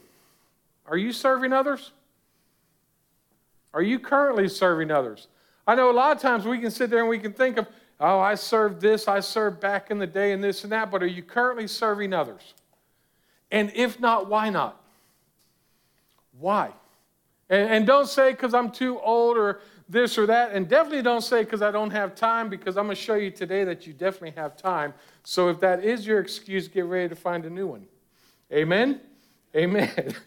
Are 0.86 0.96
you 0.96 1.12
serving 1.12 1.52
others? 1.52 1.90
Are 3.74 3.82
you 3.82 3.98
currently 3.98 4.48
serving 4.48 4.92
others? 4.92 5.26
I 5.66 5.74
know 5.74 5.90
a 5.90 5.92
lot 5.92 6.14
of 6.14 6.22
times 6.22 6.44
we 6.44 6.60
can 6.60 6.70
sit 6.70 6.88
there 6.88 7.00
and 7.00 7.08
we 7.08 7.18
can 7.18 7.32
think 7.32 7.58
of, 7.58 7.66
oh, 7.98 8.20
I 8.20 8.36
served 8.36 8.80
this, 8.80 9.08
I 9.08 9.18
served 9.18 9.58
back 9.58 9.90
in 9.90 9.98
the 9.98 10.06
day, 10.06 10.30
and 10.30 10.42
this 10.42 10.62
and 10.62 10.70
that, 10.70 10.92
but 10.92 11.02
are 11.02 11.08
you 11.08 11.24
currently 11.24 11.66
serving 11.66 12.12
others? 12.12 12.54
And 13.50 13.72
if 13.74 13.98
not, 13.98 14.30
why 14.30 14.50
not? 14.50 14.80
Why? 16.38 16.70
And, 17.50 17.70
and 17.70 17.86
don't 17.88 18.08
say 18.08 18.30
because 18.30 18.54
I'm 18.54 18.70
too 18.70 19.00
old 19.00 19.36
or 19.36 19.62
this 19.88 20.18
or 20.18 20.26
that, 20.26 20.52
and 20.52 20.68
definitely 20.68 21.02
don't 21.02 21.22
say 21.22 21.44
because 21.44 21.62
I 21.62 21.70
don't 21.70 21.90
have 21.90 22.14
time, 22.14 22.48
because 22.48 22.76
I'm 22.76 22.86
going 22.86 22.96
to 22.96 23.02
show 23.02 23.14
you 23.14 23.30
today 23.30 23.64
that 23.64 23.86
you 23.86 23.92
definitely 23.92 24.32
have 24.32 24.56
time. 24.56 24.92
So 25.22 25.48
if 25.48 25.60
that 25.60 25.84
is 25.84 26.06
your 26.06 26.20
excuse, 26.20 26.66
get 26.68 26.86
ready 26.86 27.08
to 27.08 27.16
find 27.16 27.44
a 27.44 27.50
new 27.50 27.66
one. 27.68 27.86
Amen? 28.52 29.00
Amen. 29.54 30.14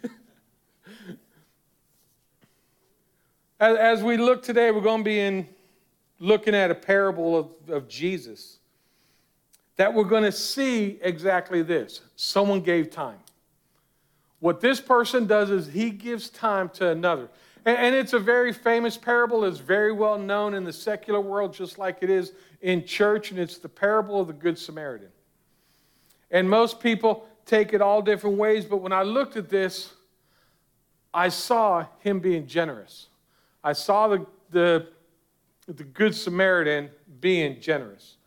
As, 3.60 4.02
we 4.02 4.16
look 4.16 4.42
today, 4.42 4.72
we're 4.72 4.80
going 4.80 5.02
to 5.02 5.06
be 5.06 5.20
in 5.20 5.46
looking 6.20 6.56
at 6.56 6.72
a 6.72 6.76
parable 6.76 7.38
of, 7.38 7.50
of 7.68 7.90
Jesus 7.90 8.60
that 9.76 9.94
we're 9.94 10.04
going 10.06 10.24
to 10.24 10.32
see 10.32 11.00
exactly 11.02 11.62
this 11.62 12.02
someone 12.16 12.62
gave 12.62 12.90
time. 12.90 13.20
What 14.40 14.62
this 14.62 14.80
person 14.80 15.28
does 15.28 15.50
is 15.50 15.68
he 15.68 15.90
gives 15.90 16.30
time 16.30 16.70
to 16.70 16.90
another. 16.90 17.30
And, 17.66 17.96
it's 17.96 18.14
a 18.14 18.20
very 18.20 18.54
famous 18.54 18.98
parable. 18.98 19.44
It's 19.44 19.60
very 19.60 19.92
well 19.92 20.18
known 20.18 20.54
in 20.54 20.64
the 20.64 20.74
secular 20.74 21.20
world, 21.20 21.54
just 21.54 21.78
like 21.78 21.98
it 22.02 22.10
is 22.10 22.34
in 22.62 22.86
church, 22.86 23.32
and 23.32 23.40
it's 23.40 23.58
the 23.58 23.70
parable 23.70 24.22
of 24.22 24.28
the 24.28 24.34
Good 24.34 24.58
Samaritan. 24.58 25.10
And 26.32 26.50
most 26.50 26.80
people 26.80 27.28
take 27.46 27.74
it 27.74 27.82
all 27.82 28.02
different 28.02 28.38
ways, 28.38 28.66
but 28.66 28.78
when 28.78 28.94
I 28.94 29.04
looked 29.04 29.36
at 29.36 29.50
this, 29.50 29.94
I 31.14 31.30
saw 31.30 31.86
him 32.00 32.20
being 32.20 32.46
generous. 32.46 33.08
I 33.64 33.74
saw 33.74 34.08
the, 34.08 34.26
the, 34.52 34.88
the 35.68 35.84
Good 35.84 36.16
Samaritan 36.16 36.90
being 37.20 37.60
generous. 37.60 38.18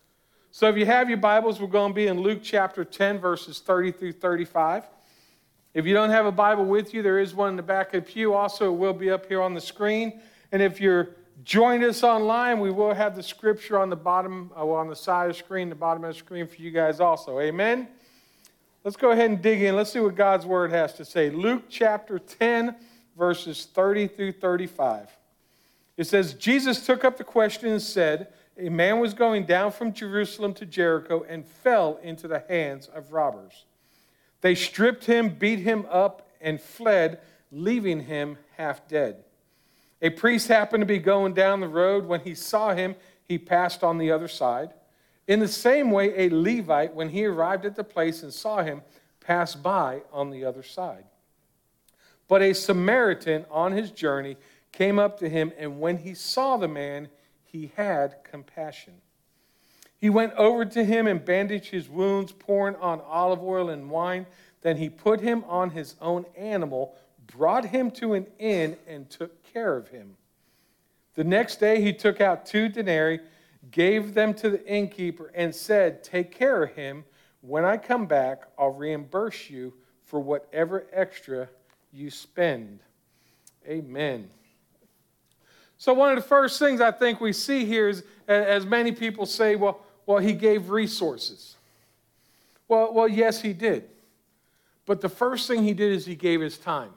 So 0.51 0.69
if 0.69 0.77
you 0.77 0.85
have 0.85 1.09
your 1.09 1.19
Bibles, 1.19 1.61
we're 1.61 1.69
going 1.69 1.93
to 1.93 1.95
be 1.95 2.09
in 2.09 2.21
Luke 2.21 2.41
chapter 2.43 2.85
10, 2.85 3.19
verses 3.19 3.61
30 3.61 3.93
through 3.93 4.13
35. 4.13 4.85
If 5.75 5.87
you 5.87 5.95
don't 5.95 6.11
have 6.11 6.27
a 6.27 6.33
Bible 6.33 6.67
with 6.67 6.93
you, 6.93 7.03
there 7.03 7.19
is 7.19 7.35
one 7.35 7.49
in 7.51 7.57
the 7.57 7.63
back 7.63 7.95
of 7.95 8.05
the 8.05 8.13
pew. 8.13 8.35
Also, 8.35 8.73
it 8.73 8.77
will 8.77 8.93
be 8.93 9.11
up 9.11 9.27
here 9.27 9.41
on 9.41 9.55
the 9.55 9.61
screen. 9.61 10.21
And 10.53 10.61
if 10.61 10.81
you're 10.81 11.11
joining 11.45 11.89
us 11.89 12.03
online, 12.03 12.61
we 12.61 12.71
will 12.71 12.93
have 12.93 13.17
the 13.17 13.23
scripture 13.23 13.79
on 13.79 13.89
the 13.89 13.97
bottom, 13.97 14.51
uh, 14.55 14.67
on 14.69 14.89
the 14.89 14.97
side 14.97 15.31
of 15.31 15.37
the 15.37 15.43
screen, 15.43 15.71
the 15.71 15.75
bottom 15.75 16.05
of 16.05 16.13
the 16.13 16.19
screen 16.19 16.47
for 16.47 16.57
you 16.57 16.71
guys 16.71 17.01
also. 17.01 17.41
Amen. 17.41 17.89
Let's 18.85 18.97
go 18.97 19.13
ahead 19.13 19.31
and 19.31 19.41
dig 19.41 19.63
in. 19.63 19.75
Let's 19.75 19.93
see 19.93 20.01
what 20.01 20.15
God's 20.15 20.45
word 20.45 20.73
has 20.73 20.93
to 20.95 21.05
say. 21.05 21.31
Luke 21.31 21.65
chapter 21.71 22.19
10, 22.19 22.77
verses 23.17 23.67
30 23.73 24.09
through 24.09 24.33
35. 24.33 25.09
It 25.97 26.07
says, 26.07 26.35
Jesus 26.35 26.85
took 26.85 27.05
up 27.05 27.17
the 27.17 27.25
question 27.25 27.71
and 27.71 27.81
said, 27.81 28.29
A 28.59 28.69
man 28.69 28.99
was 28.99 29.15
going 29.15 29.47
down 29.47 29.73
from 29.73 29.93
Jerusalem 29.93 30.53
to 30.55 30.67
Jericho 30.67 31.25
and 31.29 31.47
fell 31.47 31.99
into 32.03 32.29
the 32.29 32.43
hands 32.49 32.89
of 32.89 33.13
robbers. 33.13 33.65
They 34.43 34.55
stripped 34.55 35.07
him, 35.07 35.31
beat 35.31 35.61
him 35.61 35.87
up, 35.91 36.29
and 36.41 36.61
fled, 36.61 37.21
leaving 37.51 38.01
him 38.01 38.37
half 38.57 38.87
dead. 38.87 39.25
A 40.03 40.11
priest 40.11 40.49
happened 40.49 40.83
to 40.83 40.87
be 40.87 40.99
going 40.99 41.33
down 41.33 41.61
the 41.61 41.69
road. 41.69 42.05
When 42.05 42.21
he 42.21 42.35
saw 42.35 42.75
him, 42.75 42.97
he 43.27 43.39
passed 43.39 43.83
on 43.83 43.99
the 43.99 44.11
other 44.11 44.29
side. 44.29 44.75
In 45.29 45.39
the 45.39 45.49
same 45.49 45.93
way, 45.93 46.27
a 46.27 46.29
Levite, 46.29 46.95
when 46.95 47.09
he 47.09 47.25
arrived 47.25 47.65
at 47.65 47.77
the 47.77 47.85
place 47.85 48.25
and 48.25 48.35
saw 48.35 48.63
him, 48.63 48.83
passed 49.21 49.63
by 49.63 50.03
on 50.13 50.31
the 50.31 50.45
other 50.45 50.65
side. 50.65 51.05
But 52.27 52.43
a 52.43 52.53
Samaritan 52.53 53.47
on 53.49 53.73
his 53.73 53.93
journey 53.93 54.37
came 54.73 54.99
up 54.99 55.19
to 55.21 55.29
him, 55.29 55.53
and 55.57 55.81
when 55.81 55.99
he 55.99 56.15
saw 56.15 56.57
the 56.57 56.67
man, 56.67 57.09
he 57.45 57.71
had 57.77 58.25
compassion. 58.25 58.95
He 60.03 60.11
went 60.11 60.33
over 60.33 60.65
to 60.65 60.85
him 60.85 61.07
and 61.07 61.25
bandaged 61.25 61.71
his 61.71 61.89
wounds, 61.89 62.33
pouring 62.33 62.75
on 62.75 63.01
olive 63.03 63.41
oil 63.41 63.69
and 63.69 63.89
wine. 63.89 64.27
Then 64.61 64.77
he 64.77 64.91
put 64.91 65.21
him 65.21 65.45
on 65.47 65.71
his 65.71 65.95
own 66.01 66.27
animal, 66.37 66.97
brought 67.29 67.67
him 67.67 67.89
to 67.93 68.15
an 68.15 68.27
inn, 68.41 68.77
and 68.89 69.09
took 69.09 69.45
care 69.53 69.77
of 69.77 69.87
him. 69.87 70.17
The 71.15 71.23
next 71.23 71.61
day 71.61 71.81
he 71.81 71.93
took 71.93 72.21
out 72.21 72.47
two 72.47 72.69
denarii, 72.69 73.21
gave 73.71 74.13
them 74.13 74.35
to 74.35 74.51
the 74.51 74.67
innkeeper, 74.67 75.31
and 75.37 75.55
said, 75.55 76.03
Take 76.03 76.33
care 76.33 76.65
of 76.65 76.73
him. 76.73 77.05
When 77.41 77.65
I 77.65 77.77
come 77.77 78.07
back, 78.07 78.43
I'll 78.59 78.71
reimburse 78.71 79.51
you 79.51 79.73
for 80.05 80.19
whatever 80.19 80.85
extra 80.93 81.49
you 81.93 82.11
spend. 82.11 82.81
Amen. 83.69 84.29
So, 85.79 85.95
one 85.95 86.11
of 86.11 86.17
the 86.17 86.29
first 86.29 86.59
things 86.59 86.81
I 86.81 86.91
think 86.91 87.21
we 87.21 87.33
see 87.33 87.65
here 87.65 87.89
is, 87.89 88.03
as 88.27 88.67
many 88.67 88.91
people 88.91 89.27
say, 89.27 89.55
well, 89.55 89.81
well, 90.07 90.19
he 90.19 90.33
gave 90.33 90.71
resources. 90.71 91.57
Well, 92.69 92.93
well, 92.93 93.09
yes, 93.09 93.41
he 93.41 93.53
did. 93.53 93.85
But 94.87 95.01
the 95.01 95.09
first 95.09 95.47
thing 95.47 95.63
he 95.63 95.75
did 95.75 95.93
is 95.93 96.07
he 96.07 96.15
gave 96.15 96.41
his 96.41 96.59
time. 96.59 96.93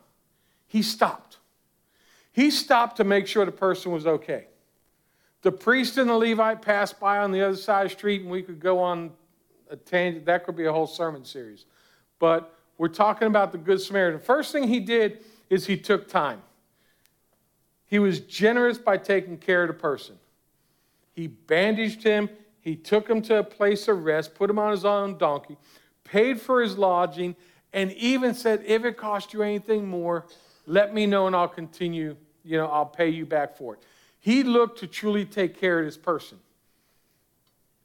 He 0.68 0.82
stopped. 0.82 1.38
He 2.32 2.50
stopped 2.52 2.98
to 2.98 3.04
make 3.04 3.28
sure 3.28 3.46
the 3.46 3.52
person 3.52 3.92
was 3.92 4.08
okay. 4.08 4.48
The 5.42 5.52
priest 5.52 5.98
and 5.98 6.10
the 6.10 6.16
Levite 6.16 6.62
passed 6.62 7.00
by 7.00 7.20
on 7.20 7.32
the 7.32 7.42
other 7.42 7.56
side 7.56 7.86
of 7.86 7.92
the 7.92 7.98
street, 7.98 8.22
and 8.22 8.32
we 8.32 8.42
could 8.42 8.60
go 8.60 8.80
on 8.80 9.12
a 9.70 9.76
tangent. 9.76 10.26
That 10.26 10.44
could 10.44 10.56
be 10.56 10.66
a 10.66 10.74
whole 10.74 10.88
sermon 10.88 11.24
series. 11.24 11.66
But 12.20 12.54
we're 12.78 12.88
talking 12.88 13.28
about 13.28 13.52
the 13.52 13.58
Good 13.58 13.80
Samaritan. 13.80 14.20
First 14.20 14.52
thing 14.52 14.68
he 14.68 14.80
did 14.80 15.24
is 15.50 15.66
he 15.66 15.78
took 15.78 16.10
time. 16.10 16.42
He 17.86 18.00
was 18.00 18.20
generous 18.20 18.78
by 18.78 18.98
taking 18.98 19.38
care 19.38 19.62
of 19.62 19.68
the 19.68 19.74
person. 19.74 20.18
He 21.14 21.28
bandaged 21.28 22.04
him, 22.04 22.30
he 22.66 22.76
took 22.76 23.08
him 23.08 23.22
to 23.22 23.38
a 23.38 23.44
place 23.44 23.88
of 23.88 24.04
rest, 24.04 24.34
put 24.34 24.50
him 24.50 24.58
on 24.58 24.72
his 24.72 24.84
own 24.84 25.20
donkey, 25.20 25.56
paid 26.04 26.42
for 26.42 26.64
his 26.64 26.80
lodging, 26.80 27.36
and 27.72 27.92
even 27.94 28.34
said, 28.34 28.64
if 28.66 28.84
it 28.84 28.98
costs 28.98 29.34
you 29.34 29.44
anything 29.44 29.88
more, 29.88 30.26
let 30.66 30.92
me 30.92 31.06
know 31.06 31.28
and 31.28 31.36
I'll 31.36 31.48
continue, 31.48 32.18
you 32.44 32.58
know, 32.58 32.66
I'll 32.66 32.88
pay 32.88 33.10
you 33.10 33.24
back 33.24 33.56
for 33.56 33.76
it. 33.76 33.84
He 34.20 34.42
looked 34.42 34.80
to 34.80 34.88
truly 34.88 35.26
take 35.26 35.60
care 35.60 35.78
of 35.78 35.86
this 35.86 35.96
person. 35.96 36.40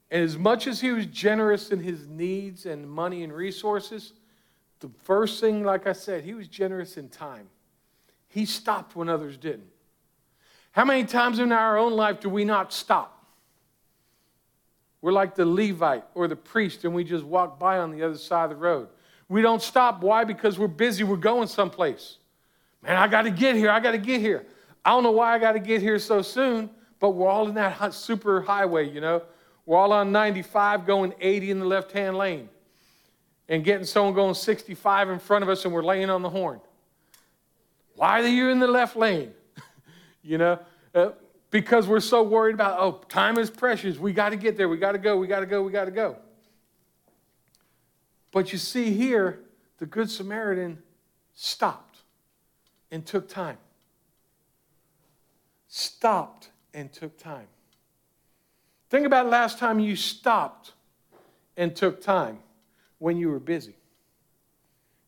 And 0.09 0.23
as 0.23 0.35
much 0.35 0.65
as 0.65 0.81
he 0.81 0.89
was 0.89 1.05
generous 1.05 1.69
in 1.69 1.79
his 1.79 2.07
needs 2.07 2.65
and 2.65 2.89
money 2.89 3.23
and 3.23 3.31
resources, 3.31 4.13
the 4.79 4.89
first 5.03 5.39
thing, 5.39 5.63
like 5.63 5.85
I 5.85 5.93
said, 5.93 6.23
he 6.23 6.33
was 6.33 6.47
generous 6.47 6.97
in 6.97 7.07
time. 7.07 7.49
He 8.29 8.45
stopped 8.45 8.95
when 8.95 9.09
others 9.09 9.37
didn't. 9.37 9.69
How 10.71 10.85
many 10.85 11.03
times 11.03 11.37
in 11.37 11.51
our 11.51 11.77
own 11.77 11.93
life 11.93 12.19
do 12.19 12.29
we 12.29 12.45
not 12.45 12.73
stop? 12.73 13.20
We're 15.01 15.11
like 15.11 15.35
the 15.35 15.45
Levite 15.45 16.03
or 16.13 16.27
the 16.27 16.35
priest, 16.35 16.85
and 16.85 16.93
we 16.93 17.03
just 17.03 17.23
walk 17.23 17.59
by 17.59 17.79
on 17.79 17.91
the 17.91 18.03
other 18.03 18.17
side 18.17 18.45
of 18.45 18.49
the 18.51 18.55
road. 18.55 18.87
We 19.27 19.41
don't 19.41 19.61
stop. 19.61 20.01
Why? 20.01 20.23
Because 20.23 20.59
we're 20.59 20.67
busy. 20.67 21.03
We're 21.03 21.15
going 21.15 21.47
someplace. 21.47 22.17
Man, 22.83 22.97
I 22.97 23.07
got 23.07 23.23
to 23.23 23.31
get 23.31 23.55
here. 23.55 23.71
I 23.71 23.79
got 23.79 23.91
to 23.91 23.97
get 23.97 24.21
here. 24.21 24.45
I 24.83 24.91
don't 24.91 25.03
know 25.03 25.11
why 25.11 25.33
I 25.33 25.39
got 25.39 25.53
to 25.53 25.59
get 25.59 25.81
here 25.81 25.99
so 25.99 26.21
soon, 26.21 26.69
but 26.99 27.11
we're 27.11 27.27
all 27.27 27.47
in 27.47 27.55
that 27.55 27.93
super 27.93 28.41
highway, 28.41 28.89
you 28.89 29.01
know. 29.01 29.21
We're 29.65 29.77
all 29.77 29.93
on 29.93 30.11
95 30.11 30.85
going 30.85 31.13
80 31.19 31.51
in 31.51 31.59
the 31.59 31.65
left 31.65 31.91
hand 31.91 32.17
lane 32.17 32.49
and 33.47 33.63
getting 33.63 33.85
someone 33.85 34.13
going 34.13 34.33
65 34.33 35.09
in 35.09 35.19
front 35.19 35.43
of 35.43 35.49
us 35.49 35.65
and 35.65 35.73
we're 35.73 35.83
laying 35.83 36.09
on 36.09 36.21
the 36.21 36.29
horn. 36.29 36.59
Why 37.95 38.21
are 38.21 38.27
you 38.27 38.49
in 38.49 38.59
the 38.59 38.67
left 38.67 38.95
lane? 38.95 39.33
you 40.23 40.37
know, 40.37 40.59
uh, 40.95 41.11
because 41.51 41.85
we're 41.85 41.99
so 41.99 42.23
worried 42.23 42.55
about, 42.55 42.79
oh, 42.79 43.03
time 43.09 43.37
is 43.37 43.49
precious. 43.49 43.97
We 43.97 44.13
got 44.13 44.29
to 44.29 44.37
get 44.37 44.57
there. 44.57 44.69
We 44.69 44.77
got 44.77 44.93
to 44.93 44.97
go. 44.97 45.17
We 45.17 45.27
got 45.27 45.41
to 45.41 45.45
go. 45.45 45.61
We 45.61 45.71
got 45.71 45.85
to 45.85 45.91
go. 45.91 46.15
But 48.31 48.53
you 48.53 48.57
see 48.57 48.91
here, 48.93 49.41
the 49.77 49.85
Good 49.85 50.09
Samaritan 50.09 50.81
stopped 51.33 51.99
and 52.89 53.05
took 53.05 53.27
time. 53.27 53.57
Stopped 55.67 56.49
and 56.73 56.91
took 56.91 57.17
time. 57.17 57.47
Think 58.89 59.05
about 59.05 59.27
last 59.27 59.59
time 59.59 59.79
you 59.79 59.97
stopped 59.97 60.71
and 61.57 61.75
took 61.75 62.01
time 62.01 62.39
when 62.99 63.17
you 63.17 63.29
were 63.29 63.39
busy. 63.39 63.75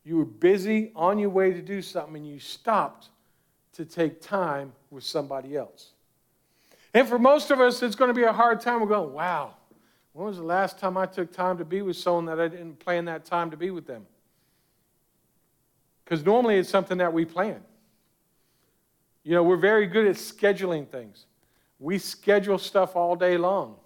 You 0.04 0.18
were 0.18 0.24
busy 0.26 0.92
on 0.94 1.18
your 1.18 1.30
way 1.30 1.52
to 1.52 1.62
do 1.62 1.80
something 1.80 2.16
and 2.16 2.28
you 2.28 2.38
stopped 2.38 3.08
to 3.72 3.86
take 3.86 4.20
time 4.20 4.72
with 4.90 5.04
somebody 5.04 5.56
else. 5.56 5.93
And 6.94 7.08
for 7.08 7.18
most 7.18 7.50
of 7.50 7.60
us, 7.60 7.82
it's 7.82 7.96
going 7.96 8.08
to 8.08 8.14
be 8.14 8.22
a 8.22 8.32
hard 8.32 8.60
time. 8.60 8.80
We're 8.80 8.86
going, 8.86 9.12
wow, 9.12 9.54
when 10.12 10.26
was 10.26 10.36
the 10.36 10.44
last 10.44 10.78
time 10.78 10.96
I 10.96 11.06
took 11.06 11.32
time 11.32 11.58
to 11.58 11.64
be 11.64 11.82
with 11.82 11.96
someone 11.96 12.24
that 12.26 12.40
I 12.40 12.46
didn't 12.46 12.78
plan 12.78 13.04
that 13.06 13.24
time 13.24 13.50
to 13.50 13.56
be 13.56 13.70
with 13.70 13.84
them? 13.84 14.06
Because 16.04 16.24
normally 16.24 16.56
it's 16.56 16.68
something 16.68 16.98
that 16.98 17.12
we 17.12 17.24
plan. 17.24 17.60
You 19.24 19.32
know, 19.32 19.42
we're 19.42 19.56
very 19.56 19.86
good 19.86 20.06
at 20.06 20.14
scheduling 20.14 20.86
things. 20.86 21.26
We 21.80 21.98
schedule 21.98 22.58
stuff 22.58 22.94
all 22.94 23.16
day 23.16 23.36
long. 23.36 23.76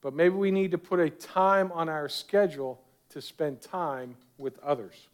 But 0.00 0.14
maybe 0.14 0.36
we 0.36 0.50
need 0.50 0.70
to 0.70 0.78
put 0.78 1.00
a 1.00 1.10
time 1.10 1.72
on 1.72 1.88
our 1.88 2.08
schedule 2.08 2.80
to 3.08 3.20
spend 3.20 3.60
time 3.60 4.16
with 4.38 4.58
others. 4.60 5.08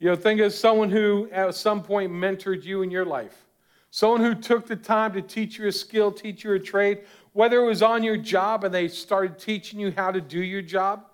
You 0.00 0.08
know, 0.08 0.16
think 0.16 0.40
of 0.40 0.52
someone 0.52 0.90
who 0.90 1.28
at 1.30 1.54
some 1.54 1.82
point 1.82 2.10
mentored 2.10 2.64
you 2.64 2.82
in 2.82 2.90
your 2.90 3.04
life. 3.04 3.43
Someone 3.94 4.22
who 4.22 4.34
took 4.34 4.66
the 4.66 4.74
time 4.74 5.12
to 5.12 5.22
teach 5.22 5.56
you 5.56 5.68
a 5.68 5.72
skill, 5.72 6.10
teach 6.10 6.42
you 6.42 6.52
a 6.52 6.58
trade, 6.58 7.02
whether 7.32 7.62
it 7.62 7.64
was 7.64 7.80
on 7.80 8.02
your 8.02 8.16
job 8.16 8.64
and 8.64 8.74
they 8.74 8.88
started 8.88 9.38
teaching 9.38 9.78
you 9.78 9.92
how 9.92 10.10
to 10.10 10.20
do 10.20 10.42
your 10.42 10.62
job, 10.62 11.04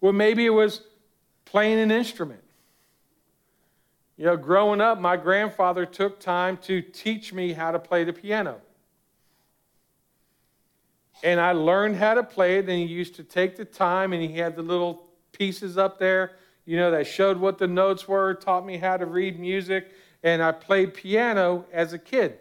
or 0.00 0.12
maybe 0.12 0.44
it 0.44 0.50
was 0.50 0.80
playing 1.44 1.78
an 1.78 1.92
instrument. 1.92 2.42
You 4.16 4.24
know, 4.24 4.36
growing 4.36 4.80
up, 4.80 5.00
my 5.00 5.16
grandfather 5.16 5.86
took 5.86 6.18
time 6.18 6.56
to 6.62 6.82
teach 6.82 7.32
me 7.32 7.52
how 7.52 7.70
to 7.70 7.78
play 7.78 8.02
the 8.02 8.12
piano. 8.12 8.60
And 11.22 11.38
I 11.38 11.52
learned 11.52 11.94
how 11.94 12.14
to 12.14 12.24
play 12.24 12.58
it, 12.58 12.68
and 12.68 12.76
he 12.76 12.86
used 12.86 13.14
to 13.14 13.22
take 13.22 13.56
the 13.56 13.64
time, 13.64 14.12
and 14.12 14.20
he 14.20 14.36
had 14.36 14.56
the 14.56 14.62
little 14.62 15.04
pieces 15.30 15.78
up 15.78 16.00
there, 16.00 16.32
you 16.64 16.76
know, 16.76 16.90
that 16.90 17.06
showed 17.06 17.38
what 17.38 17.56
the 17.56 17.68
notes 17.68 18.08
were, 18.08 18.34
taught 18.34 18.66
me 18.66 18.78
how 18.78 18.96
to 18.96 19.06
read 19.06 19.38
music 19.38 19.92
and 20.22 20.42
I 20.42 20.52
played 20.52 20.94
piano 20.94 21.64
as 21.72 21.92
a 21.92 21.98
kid. 21.98 22.38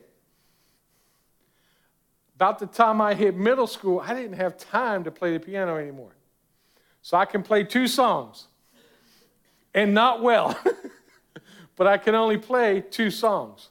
About 2.35 2.59
the 2.59 2.67
time 2.67 3.01
I 3.01 3.13
hit 3.13 3.35
middle 3.35 3.67
school, 3.67 3.99
I 3.99 4.13
didn't 4.13 4.37
have 4.37 4.57
time 4.57 5.03
to 5.05 5.11
play 5.11 5.33
the 5.33 5.39
piano 5.39 5.77
anymore. 5.77 6.15
So 7.01 7.17
I 7.17 7.25
can 7.25 7.41
play 7.41 7.63
two 7.63 7.87
songs. 7.87 8.47
and 9.73 9.93
not 9.93 10.21
well. 10.21 10.57
but 11.75 11.87
I 11.87 11.97
can 11.97 12.15
only 12.15 12.37
play 12.37 12.81
two 12.81 13.11
songs. 13.11 13.69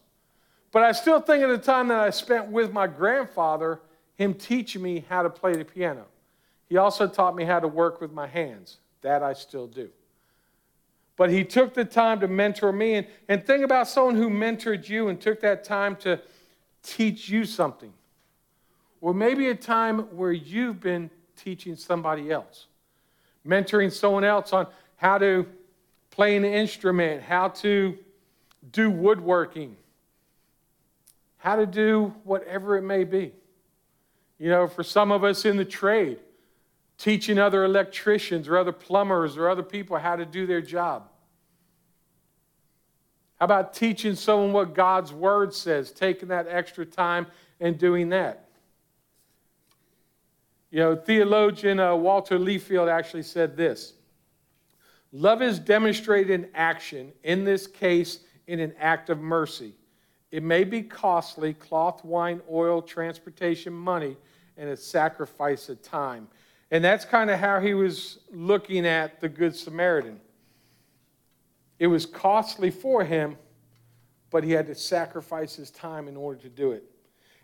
But 0.73 0.85
I 0.85 0.93
still 0.93 1.21
think 1.21 1.43
of 1.43 1.51
the 1.51 1.59
time 1.59 1.89
that 1.89 1.99
I 1.99 2.11
spent 2.11 2.49
with 2.49 2.73
my 2.73 2.87
grandfather, 2.87 3.81
him 4.15 4.35
teaching 4.35 4.83
me 4.83 5.05
how 5.09 5.23
to 5.23 5.31
play 5.31 5.55
the 5.55 5.65
piano. 5.65 6.07
He 6.69 6.77
also 6.77 7.07
taught 7.07 7.35
me 7.35 7.45
how 7.45 7.61
to 7.61 7.69
work 7.69 8.01
with 8.01 8.13
my 8.13 8.27
hands. 8.27 8.79
That 9.03 9.23
I 9.23 9.33
still 9.33 9.67
do. 9.67 9.91
But 11.17 11.31
he 11.31 11.45
took 11.45 11.75
the 11.75 11.85
time 11.85 12.21
to 12.21 12.29
mentor 12.29 12.73
me. 12.73 12.95
And, 12.95 13.07
and 13.29 13.45
think 13.45 13.65
about 13.65 13.89
someone 13.89 14.17
who 14.17 14.29
mentored 14.29 14.89
you 14.89 15.09
and 15.09 15.21
took 15.21 15.41
that 15.41 15.65
time 15.65 15.97
to 15.97 16.21
teach 16.83 17.29
you 17.29 17.45
something. 17.45 17.93
Or 19.01 19.15
maybe 19.15 19.49
a 19.49 19.55
time 19.55 20.01
where 20.17 20.33
you've 20.33 20.81
been 20.81 21.11
teaching 21.37 21.77
somebody 21.77 22.31
else, 22.31 22.67
mentoring 23.47 23.93
someone 23.93 24.25
else 24.25 24.53
on 24.53 24.67
how 24.97 25.19
to 25.19 25.47
play 26.11 26.37
an 26.37 26.45
instrument, 26.45 27.23
how 27.23 27.49
to 27.49 27.97
do 28.73 28.91
woodworking, 28.91 29.77
how 31.39 31.57
to 31.57 31.67
do 31.67 32.15
whatever 32.25 32.77
it 32.77 32.83
may 32.83 33.05
be. 33.05 33.33
You 34.39 34.51
know, 34.51 34.67
for 34.67 34.83
some 34.83 35.13
of 35.13 35.25
us 35.25 35.45
in 35.45 35.57
the 35.57 35.65
trade, 35.65 36.19
teaching 36.99 37.39
other 37.39 37.65
electricians 37.65 38.49
or 38.49 38.57
other 38.57 38.73
plumbers 38.73 39.37
or 39.37 39.49
other 39.49 39.63
people 39.63 39.97
how 39.99 40.17
to 40.17 40.25
do 40.25 40.47
their 40.47 40.61
job. 40.61 41.09
How 43.39 43.45
about 43.45 43.75
teaching 43.75 44.15
someone 44.15 44.53
what 44.53 44.75
God's 44.75 45.13
word 45.13 45.53
says, 45.53 45.91
taking 45.91 46.29
that 46.29 46.47
extra 46.49 46.87
time 46.87 47.27
and 47.61 47.79
doing 47.79 48.09
that? 48.11 48.49
You 50.71 50.81
know, 50.81 50.97
theologian 50.97 51.79
uh, 51.79 51.95
Walter 51.95 52.39
Liefeld 52.39 52.91
actually 52.91 53.23
said 53.23 53.57
this 53.57 53.95
Love 55.13 55.43
is 55.43 55.59
demonstrated 55.59 56.31
in 56.31 56.49
action, 56.55 57.13
in 57.23 57.45
this 57.45 57.67
case, 57.67 58.21
in 58.47 58.61
an 58.61 58.73
act 58.79 59.11
of 59.11 59.19
mercy. 59.19 59.75
It 60.31 60.43
may 60.43 60.65
be 60.65 60.83
costly 60.83 61.55
cloth, 61.55 62.05
wine, 62.05 62.41
oil, 62.51 62.83
transportation, 62.83 63.73
money, 63.73 64.17
and 64.57 64.69
a 64.69 64.77
sacrifice 64.77 65.69
of 65.69 65.81
time. 65.83 66.29
And 66.71 66.83
that's 66.83 67.05
kind 67.05 67.31
of 67.31 67.39
how 67.39 67.61
he 67.61 67.75
was 67.75 68.19
looking 68.31 68.87
at 68.87 69.21
the 69.21 69.29
Good 69.29 69.55
Samaritan. 69.55 70.21
It 71.79 71.87
was 71.87 72.07
costly 72.07 72.71
for 72.71 73.05
him, 73.05 73.37
but 74.31 74.43
he 74.43 74.53
had 74.53 74.67
to 74.67 74.75
sacrifice 74.75 75.55
his 75.55 75.71
time 75.71 76.09
in 76.09 76.17
order 76.17 76.41
to 76.41 76.49
do 76.49 76.73
it. 76.73 76.85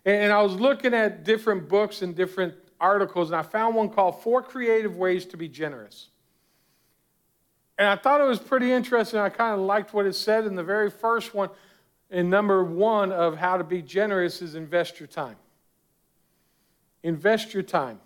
And 0.05 0.33
I 0.33 0.43
was 0.43 0.55
looking 0.55 0.95
at 0.95 1.23
different 1.23 1.69
books 1.69 2.03
and 2.03 2.17
different 2.17 2.55
articles, 2.81 3.31
and 3.31 3.37
I 3.37 3.43
found 3.43 3.77
one 3.77 3.89
called 3.89 4.23
Four 4.23 4.43
Creative 4.43 4.97
Ways 4.97 5.25
to 5.27 5.37
Be 5.37 5.49
Generous. 5.49 6.09
And 7.79 7.87
I 7.89 7.97
thought 7.97 8.21
it 8.21 8.25
was 8.25 8.41
pretty 8.41 8.73
interesting. 8.73 9.21
I 9.21 9.29
kind 9.29 9.55
of 9.55 9.61
liked 9.61 9.95
what 9.95 10.07
it 10.07 10.15
said 10.15 10.45
in 10.45 10.57
the 10.57 10.65
very 10.65 10.91
first 10.91 11.35
one. 11.35 11.51
In 12.11 12.29
number 12.29 12.63
one 12.63 13.13
of 13.13 13.37
how 13.37 13.57
to 13.57 13.65
be 13.65 13.81
generous 13.81 14.43
is 14.43 14.55
invest 14.55 15.01
your 15.01 15.07
time. 15.07 15.37
Invest 17.03 17.55
your 17.55 17.63
time. 17.63 18.01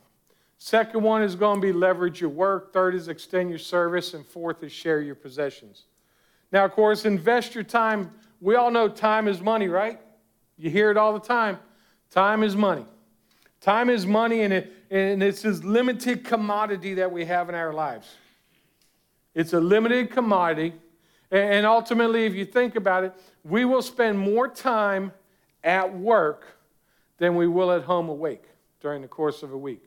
Second 0.58 1.02
one 1.02 1.22
is 1.22 1.34
going 1.34 1.60
to 1.60 1.66
be 1.66 1.72
leverage 1.72 2.20
your 2.20 2.30
work. 2.30 2.72
Third 2.72 2.94
is 2.94 3.08
extend 3.08 3.50
your 3.50 3.58
service. 3.58 4.14
And 4.14 4.24
fourth 4.26 4.62
is 4.62 4.72
share 4.72 5.00
your 5.00 5.14
possessions. 5.14 5.84
Now, 6.52 6.64
of 6.64 6.72
course, 6.72 7.04
invest 7.04 7.54
your 7.54 7.64
time. 7.64 8.10
We 8.40 8.54
all 8.54 8.70
know 8.70 8.88
time 8.88 9.28
is 9.28 9.40
money, 9.40 9.68
right? 9.68 10.00
You 10.56 10.70
hear 10.70 10.90
it 10.90 10.96
all 10.96 11.12
the 11.12 11.26
time. 11.26 11.58
Time 12.10 12.42
is 12.42 12.56
money. 12.56 12.86
Time 13.60 13.90
is 13.90 14.06
money, 14.06 14.42
and, 14.42 14.52
it, 14.52 14.72
and 14.90 15.22
it's 15.22 15.42
this 15.42 15.64
limited 15.64 16.24
commodity 16.24 16.94
that 16.94 17.10
we 17.10 17.24
have 17.24 17.48
in 17.48 17.54
our 17.54 17.72
lives. 17.72 18.06
It's 19.34 19.52
a 19.52 19.60
limited 19.60 20.10
commodity. 20.10 20.74
And 21.30 21.66
ultimately, 21.66 22.26
if 22.26 22.34
you 22.34 22.44
think 22.44 22.76
about 22.76 23.04
it, 23.04 23.12
we 23.44 23.64
will 23.64 23.82
spend 23.82 24.18
more 24.18 24.46
time 24.46 25.12
at 25.64 25.98
work 25.98 26.44
than 27.18 27.34
we 27.34 27.48
will 27.48 27.72
at 27.72 27.82
home 27.82 28.08
awake 28.08 28.44
during 28.80 29.02
the 29.02 29.08
course 29.08 29.42
of 29.42 29.52
a 29.52 29.58
week. 29.58 29.82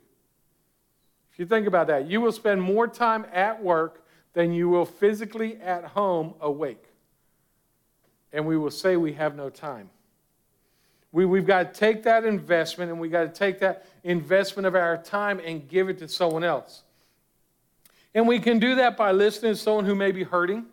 You 1.39 1.45
think 1.45 1.67
about 1.67 1.87
that, 1.87 2.09
you 2.09 2.19
will 2.19 2.33
spend 2.33 2.61
more 2.61 2.85
time 2.85 3.25
at 3.31 3.63
work 3.63 4.03
than 4.33 4.51
you 4.51 4.67
will 4.67 4.83
physically 4.85 5.55
at 5.61 5.85
home 5.85 6.33
awake. 6.41 6.83
And 8.33 8.45
we 8.45 8.57
will 8.57 8.71
say 8.71 8.97
we 8.97 9.13
have 9.13 9.37
no 9.37 9.49
time. 9.49 9.89
We, 11.13 11.25
we've 11.25 11.47
got 11.47 11.73
to 11.73 11.79
take 11.79 12.03
that 12.03 12.25
investment 12.25 12.91
and 12.91 12.99
we've 12.99 13.13
got 13.13 13.23
to 13.23 13.29
take 13.29 13.59
that 13.61 13.85
investment 14.03 14.67
of 14.67 14.75
our 14.75 14.97
time 14.97 15.39
and 15.39 15.65
give 15.65 15.87
it 15.87 15.97
to 15.99 16.09
someone 16.09 16.43
else. 16.43 16.83
And 18.13 18.27
we 18.27 18.39
can 18.39 18.59
do 18.59 18.75
that 18.75 18.97
by 18.97 19.13
listening 19.13 19.53
to 19.53 19.57
someone 19.57 19.85
who 19.85 19.95
may 19.95 20.11
be 20.11 20.23
hurting. 20.23 20.65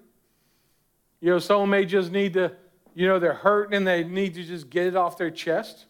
You 1.21 1.31
know, 1.31 1.39
someone 1.39 1.71
may 1.71 1.85
just 1.85 2.11
need 2.11 2.35
to, 2.35 2.51
you 2.93 3.07
know, 3.07 3.21
they're 3.21 3.35
hurting 3.35 3.77
and 3.77 3.87
they 3.87 4.03
need 4.03 4.35
to 4.35 4.43
just 4.43 4.69
get 4.69 4.89
it 4.89 4.97
off 4.97 5.17
their 5.17 5.31
chest. 5.31 5.85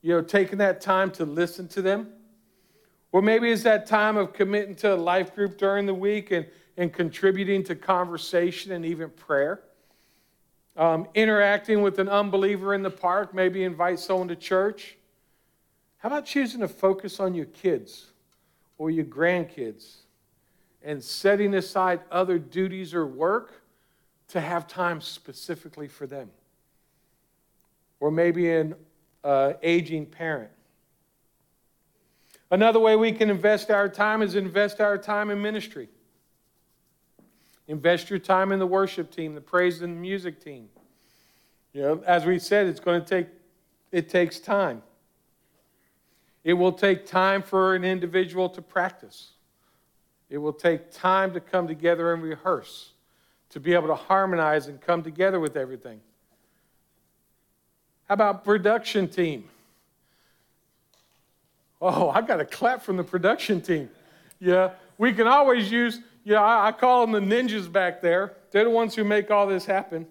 You 0.00 0.14
know, 0.14 0.22
taking 0.22 0.56
that 0.58 0.80
time 0.80 1.10
to 1.12 1.26
listen 1.26 1.68
to 1.68 1.82
them. 1.82 2.14
Or 3.12 3.22
maybe 3.22 3.50
it's 3.50 3.64
that 3.64 3.86
time 3.86 4.16
of 4.16 4.32
committing 4.32 4.76
to 4.76 4.94
a 4.94 4.96
life 4.96 5.34
group 5.34 5.58
during 5.58 5.86
the 5.86 5.94
week 5.94 6.30
and, 6.30 6.46
and 6.76 6.92
contributing 6.92 7.64
to 7.64 7.74
conversation 7.74 8.72
and 8.72 8.84
even 8.84 9.10
prayer. 9.10 9.62
Um, 10.76 11.08
interacting 11.14 11.82
with 11.82 11.98
an 11.98 12.08
unbeliever 12.08 12.72
in 12.72 12.82
the 12.82 12.90
park, 12.90 13.34
maybe 13.34 13.64
invite 13.64 13.98
someone 13.98 14.28
to 14.28 14.36
church. 14.36 14.96
How 15.98 16.08
about 16.08 16.24
choosing 16.24 16.60
to 16.60 16.68
focus 16.68 17.20
on 17.20 17.34
your 17.34 17.46
kids 17.46 18.06
or 18.78 18.90
your 18.90 19.04
grandkids 19.04 19.96
and 20.82 21.02
setting 21.02 21.54
aside 21.54 22.00
other 22.10 22.38
duties 22.38 22.94
or 22.94 23.06
work 23.06 23.62
to 24.28 24.40
have 24.40 24.68
time 24.68 25.00
specifically 25.00 25.88
for 25.88 26.06
them? 26.06 26.30
Or 27.98 28.10
maybe 28.10 28.50
an 28.50 28.76
uh, 29.24 29.54
aging 29.62 30.06
parent 30.06 30.50
Another 32.50 32.80
way 32.80 32.96
we 32.96 33.12
can 33.12 33.30
invest 33.30 33.70
our 33.70 33.88
time 33.88 34.22
is 34.22 34.34
invest 34.34 34.80
our 34.80 34.98
time 34.98 35.30
in 35.30 35.40
ministry. 35.40 35.88
Invest 37.68 38.10
your 38.10 38.18
time 38.18 38.50
in 38.50 38.58
the 38.58 38.66
worship 38.66 39.14
team, 39.14 39.34
the 39.34 39.40
praise 39.40 39.82
and 39.82 40.00
music 40.00 40.42
team. 40.42 40.68
You 41.72 41.82
know, 41.82 42.02
as 42.04 42.26
we 42.26 42.40
said, 42.40 42.66
it's 42.66 42.80
going 42.80 43.00
to 43.00 43.06
take 43.06 43.28
it 43.92 44.08
takes 44.08 44.40
time. 44.40 44.82
It 46.42 46.54
will 46.54 46.72
take 46.72 47.06
time 47.06 47.42
for 47.42 47.74
an 47.74 47.84
individual 47.84 48.48
to 48.50 48.62
practice. 48.62 49.32
It 50.28 50.38
will 50.38 50.52
take 50.52 50.92
time 50.92 51.32
to 51.34 51.40
come 51.40 51.66
together 51.68 52.12
and 52.12 52.22
rehearse, 52.22 52.92
to 53.50 53.60
be 53.60 53.74
able 53.74 53.88
to 53.88 53.96
harmonize 53.96 54.68
and 54.68 54.80
come 54.80 55.02
together 55.02 55.40
with 55.40 55.56
everything. 55.56 56.00
How 58.06 58.14
about 58.14 58.44
production 58.44 59.08
team? 59.08 59.48
Oh, 61.80 62.10
I 62.10 62.20
got 62.20 62.40
a 62.40 62.44
clap 62.44 62.82
from 62.82 62.96
the 62.96 63.04
production 63.04 63.60
team. 63.60 63.88
Yeah, 64.38 64.70
we 64.98 65.12
can 65.12 65.26
always 65.26 65.70
use, 65.70 66.00
yeah, 66.24 66.40
I, 66.40 66.68
I 66.68 66.72
call 66.72 67.06
them 67.06 67.12
the 67.12 67.34
ninjas 67.34 67.70
back 67.70 68.02
there. 68.02 68.34
They're 68.50 68.64
the 68.64 68.70
ones 68.70 68.94
who 68.94 69.04
make 69.04 69.30
all 69.30 69.46
this 69.46 69.64
happen 69.64 70.06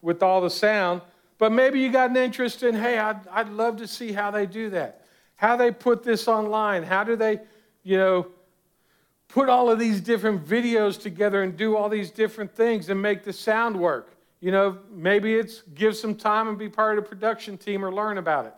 with 0.00 0.22
all 0.22 0.40
the 0.40 0.50
sound. 0.50 1.02
But 1.38 1.52
maybe 1.52 1.80
you 1.80 1.90
got 1.90 2.10
an 2.10 2.16
interest 2.16 2.62
in, 2.62 2.74
hey, 2.74 2.98
I'd, 2.98 3.26
I'd 3.28 3.48
love 3.48 3.76
to 3.78 3.86
see 3.86 4.12
how 4.12 4.30
they 4.30 4.46
do 4.46 4.70
that. 4.70 5.04
How 5.36 5.56
they 5.56 5.70
put 5.70 6.02
this 6.04 6.28
online. 6.28 6.82
How 6.84 7.02
do 7.02 7.16
they, 7.16 7.40
you 7.82 7.96
know, 7.96 8.28
put 9.28 9.48
all 9.48 9.70
of 9.70 9.78
these 9.78 10.00
different 10.00 10.44
videos 10.46 11.00
together 11.00 11.42
and 11.42 11.56
do 11.56 11.76
all 11.76 11.88
these 11.88 12.10
different 12.10 12.54
things 12.54 12.90
and 12.90 13.00
make 13.00 13.24
the 13.24 13.32
sound 13.32 13.74
work. 13.74 14.14
You 14.40 14.52
know, 14.52 14.78
maybe 14.90 15.34
it's 15.34 15.62
give 15.74 15.96
some 15.96 16.14
time 16.14 16.48
and 16.48 16.58
be 16.58 16.68
part 16.68 16.98
of 16.98 17.04
the 17.04 17.08
production 17.08 17.56
team 17.56 17.84
or 17.84 17.92
learn 17.92 18.18
about 18.18 18.46
it. 18.46 18.54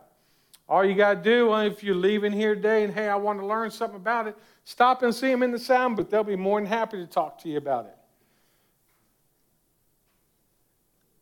All 0.67 0.83
you 0.83 0.95
got 0.95 1.23
to 1.23 1.29
do 1.29 1.53
if 1.55 1.83
you're 1.83 1.95
leaving 1.95 2.31
here 2.31 2.55
today 2.55 2.83
and, 2.83 2.93
hey, 2.93 3.07
I 3.07 3.15
want 3.15 3.39
to 3.39 3.45
learn 3.45 3.69
something 3.69 3.97
about 3.97 4.27
it, 4.27 4.35
stop 4.63 5.03
and 5.03 5.13
see 5.13 5.29
them 5.29 5.43
in 5.43 5.51
the 5.51 5.59
sound 5.59 5.95
booth. 5.95 6.09
They'll 6.09 6.23
be 6.23 6.35
more 6.35 6.59
than 6.59 6.67
happy 6.67 6.97
to 6.97 7.05
talk 7.05 7.39
to 7.39 7.49
you 7.49 7.57
about 7.57 7.85
it. 7.85 7.95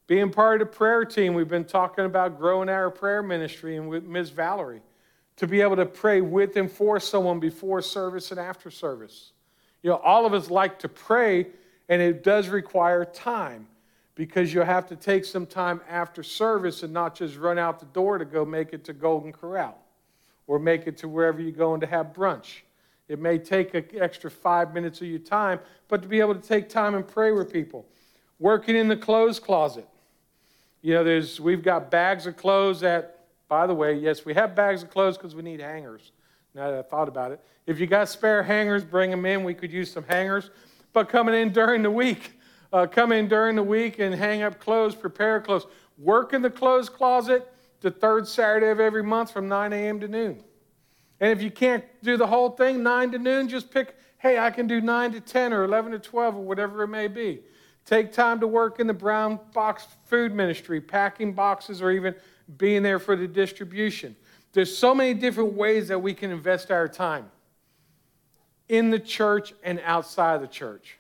Being 0.08 0.32
part 0.32 0.62
of 0.62 0.68
the 0.68 0.74
prayer 0.74 1.04
team, 1.06 1.34
we've 1.34 1.48
been 1.48 1.66
talking 1.66 2.06
about 2.06 2.38
growing 2.38 2.70
our 2.70 2.90
prayer 2.90 3.24
ministry 3.24 3.78
and 3.78 3.90
with 3.90 4.06
Ms. 4.06 4.30
Valerie 4.30 4.82
to 5.38 5.48
be 5.48 5.62
able 5.62 5.76
to 5.76 5.86
pray 5.86 6.22
with 6.22 6.56
and 6.56 6.72
for 6.72 7.00
someone 7.00 7.40
before 7.40 7.82
service 7.82 8.32
and 8.32 8.40
after 8.40 8.70
service. 8.70 9.32
You 9.82 9.90
know, 9.90 9.98
all 9.98 10.26
of 10.26 10.34
us 10.34 10.50
like 10.50 10.80
to 10.80 10.90
pray, 10.90 11.48
and 11.90 12.02
it 12.02 12.24
does 12.24 12.48
require 12.48 13.04
time 13.04 13.68
because 14.16 14.54
you'll 14.54 14.66
have 14.66 14.88
to 14.88 14.96
take 14.96 15.26
some 15.26 15.46
time 15.46 15.82
after 15.90 16.22
service 16.22 16.84
and 16.84 16.94
not 16.94 17.16
just 17.16 17.38
run 17.38 17.58
out 17.58 17.80
the 17.80 17.86
door 17.88 18.18
to 18.18 18.26
go 18.26 18.46
make 18.46 18.74
it 18.74 18.84
to 18.86 18.94
Golden 18.94 19.32
Corral 19.32 19.78
or 20.48 20.60
make 20.60 20.88
it 20.88 20.98
to 20.98 21.08
wherever 21.08 21.42
you're 21.42 21.52
going 21.52 21.82
to 21.82 21.88
have 21.88 22.08
brunch. 22.14 22.62
It 23.08 23.20
may 23.20 23.38
take 23.38 23.74
an 23.74 23.86
extra 24.00 24.32
five 24.32 24.74
minutes 24.74 25.02
of 25.02 25.08
your 25.08 25.20
time, 25.20 25.60
but 25.88 26.02
to 26.02 26.08
be 26.08 26.20
able 26.20 26.36
to 26.36 26.42
take 26.42 26.70
time 26.70 26.96
and 26.96 27.08
pray 27.08 27.32
with 27.32 27.52
people. 27.52 27.86
Working 28.40 28.76
in 28.76 28.88
the 28.88 28.96
clothes 28.96 29.40
closet. 29.40 29.88
You 30.82 30.94
know, 30.96 31.04
there's 31.04 31.40
we've 31.40 31.64
got 31.64 31.90
bags 31.90 32.28
of 32.28 32.36
clothes 32.36 32.82
that, 32.82 33.26
by 33.48 33.68
the 33.68 33.74
way, 33.74 33.94
yes, 33.94 34.26
we 34.26 34.34
have 34.34 34.56
bags 34.56 34.84
of 34.84 34.90
clothes 34.90 35.18
because 35.18 35.36
we 35.36 35.42
need 35.42 35.60
hangers. 35.60 36.12
Now 36.54 36.70
that 36.72 36.80
I 36.80 36.82
thought 36.84 37.08
about 37.08 37.32
it. 37.32 37.40
If 37.66 37.80
you 37.80 37.88
got 37.88 38.10
spare 38.10 38.44
hangers, 38.44 38.84
bring 38.84 39.10
them 39.10 39.26
in. 39.26 39.44
We 39.44 39.54
could 39.54 39.72
use 39.72 39.92
some 39.92 40.04
hangers. 40.04 40.50
But 40.92 41.10
coming 41.10 41.34
in 41.34 41.52
during 41.52 41.82
the 41.82 41.92
week, 41.92 42.34
uh, 42.74 42.88
come 42.88 43.12
in 43.12 43.28
during 43.28 43.56
the 43.56 43.64
week 43.64 44.00
and 44.00 44.14
hang 44.14 44.42
up 44.42 44.60
clothes, 44.60 44.96
prepare 44.96 45.40
clothes. 45.40 45.68
Work 45.98 46.34
in 46.34 46.42
the 46.42 46.50
clothes 46.50 46.90
closet 46.90 47.48
the 47.82 47.92
third 47.92 48.28
Saturday 48.28 48.70
of 48.70 48.80
every 48.80 49.04
month 49.04 49.32
from 49.32 49.48
9 49.48 49.72
a.m. 49.72 50.00
to 50.00 50.08
noon. 50.08 50.44
And 51.20 51.32
if 51.32 51.42
you 51.42 51.52
can't 51.52 51.84
do 52.02 52.18
the 52.18 52.26
whole 52.26 52.50
thing, 52.50 52.82
9 52.82 53.12
to 53.12 53.20
noon, 53.20 53.48
just 53.48 53.70
pick, 53.70 53.96
hey, 54.18 54.40
I 54.40 54.50
can 54.50 54.68
do 54.68 54.82
9 54.82 55.12
to 55.12 55.22
10 55.22 55.54
or 55.54 55.64
11 55.66 55.92
to 55.92 56.00
12 56.00 56.36
or 56.36 56.44
whatever 56.44 56.84
it 56.84 56.88
may 56.88 57.08
be. 57.08 57.42
Take 57.86 58.12
time 58.12 58.40
to 58.40 58.48
work 58.48 58.80
in 58.80 58.88
the 58.88 58.94
brown 58.94 59.40
box 59.54 59.86
food 60.06 60.34
ministry, 60.34 60.82
packing 60.82 61.34
boxes, 61.34 61.82
or 61.82 61.92
even 61.92 62.16
being 62.58 62.82
there 62.82 63.00
for 63.00 63.16
the 63.16 63.28
distribution. 63.28 64.16
There's 64.54 64.76
so 64.76 64.96
many 64.96 65.14
different 65.14 65.54
ways 65.54 65.90
that 65.90 66.00
we 66.00 66.14
can 66.14 66.32
invest 66.32 66.72
our 66.72 66.88
time 66.88 67.30
in 68.70 68.90
the 68.90 69.00
church 69.00 69.54
and 69.64 69.82
outside 69.84 70.36
of 70.36 70.42
the 70.42 70.48
church. 70.48 70.98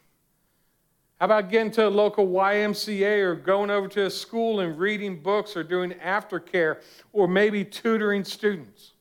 How 1.23 1.27
about 1.27 1.49
getting 1.49 1.71
to 1.71 1.88
a 1.88 1.89
local 1.89 2.27
YMCA 2.27 3.21
or 3.21 3.33
going 3.33 3.69
over 3.69 3.88
to 3.88 4.07
a 4.07 4.09
school 4.09 4.59
and 4.59 4.77
reading 4.77 5.23
books 5.23 5.55
or 5.55 5.63
doing 5.63 5.91
aftercare 5.91 6.81
or 7.13 7.29
maybe 7.29 7.63
tutoring 7.63 8.25
students? 8.25 8.91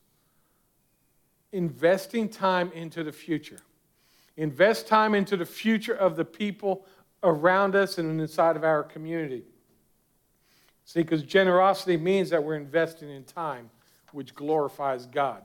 Investing 1.51 2.29
time 2.29 2.71
into 2.71 3.03
the 3.03 3.11
future. 3.11 3.59
Invest 4.37 4.87
time 4.87 5.15
into 5.15 5.35
the 5.35 5.45
future 5.45 5.95
of 5.95 6.15
the 6.15 6.23
people 6.23 6.85
around 7.23 7.75
us 7.75 7.97
and 7.97 8.21
inside 8.21 8.55
of 8.55 8.63
our 8.63 8.83
community. 8.83 9.43
See, 10.85 11.01
because 11.01 11.23
generosity 11.23 11.97
means 11.97 12.29
that 12.29 12.41
we're 12.41 12.55
investing 12.55 13.09
in 13.09 13.25
time, 13.25 13.69
which 14.13 14.33
glorifies 14.33 15.07
God. 15.07 15.43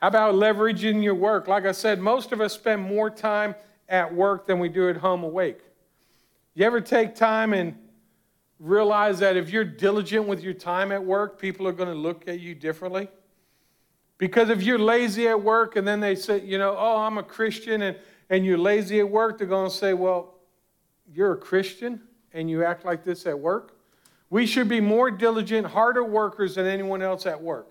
How 0.00 0.08
about 0.08 0.36
leveraging 0.36 1.04
your 1.04 1.14
work? 1.14 1.46
Like 1.46 1.66
I 1.66 1.72
said, 1.72 2.00
most 2.00 2.32
of 2.32 2.40
us 2.40 2.54
spend 2.54 2.80
more 2.80 3.10
time 3.10 3.54
at 3.88 4.14
work 4.14 4.46
than 4.46 4.58
we 4.58 4.68
do 4.68 4.88
at 4.88 4.96
home 4.96 5.22
awake. 5.22 5.60
You 6.54 6.64
ever 6.64 6.80
take 6.80 7.14
time 7.14 7.52
and 7.52 7.76
realize 8.58 9.18
that 9.18 9.36
if 9.36 9.50
you're 9.50 9.64
diligent 9.64 10.26
with 10.26 10.42
your 10.42 10.54
time 10.54 10.90
at 10.92 11.04
work, 11.04 11.38
people 11.38 11.66
are 11.68 11.72
going 11.72 11.88
to 11.88 11.94
look 11.94 12.26
at 12.28 12.40
you 12.40 12.54
differently? 12.54 13.08
Because 14.18 14.48
if 14.48 14.62
you're 14.62 14.78
lazy 14.78 15.28
at 15.28 15.42
work 15.42 15.76
and 15.76 15.86
then 15.86 16.00
they 16.00 16.14
say, 16.14 16.40
you 16.40 16.56
know, 16.56 16.74
oh, 16.78 16.96
I'm 16.98 17.18
a 17.18 17.22
Christian 17.22 17.82
and, 17.82 17.96
and 18.30 18.46
you're 18.46 18.58
lazy 18.58 18.98
at 19.00 19.08
work, 19.08 19.38
they're 19.38 19.46
going 19.46 19.70
to 19.70 19.76
say, 19.76 19.92
well, 19.92 20.34
you're 21.12 21.32
a 21.32 21.36
Christian 21.36 22.00
and 22.32 22.48
you 22.48 22.64
act 22.64 22.84
like 22.84 23.04
this 23.04 23.26
at 23.26 23.38
work? 23.38 23.76
We 24.30 24.46
should 24.46 24.68
be 24.68 24.80
more 24.80 25.10
diligent, 25.10 25.66
harder 25.66 26.02
workers 26.02 26.54
than 26.54 26.66
anyone 26.66 27.02
else 27.02 27.26
at 27.26 27.40
work, 27.40 27.70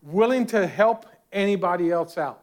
willing 0.00 0.46
to 0.46 0.66
help 0.66 1.06
anybody 1.32 1.90
else 1.90 2.16
out 2.16 2.41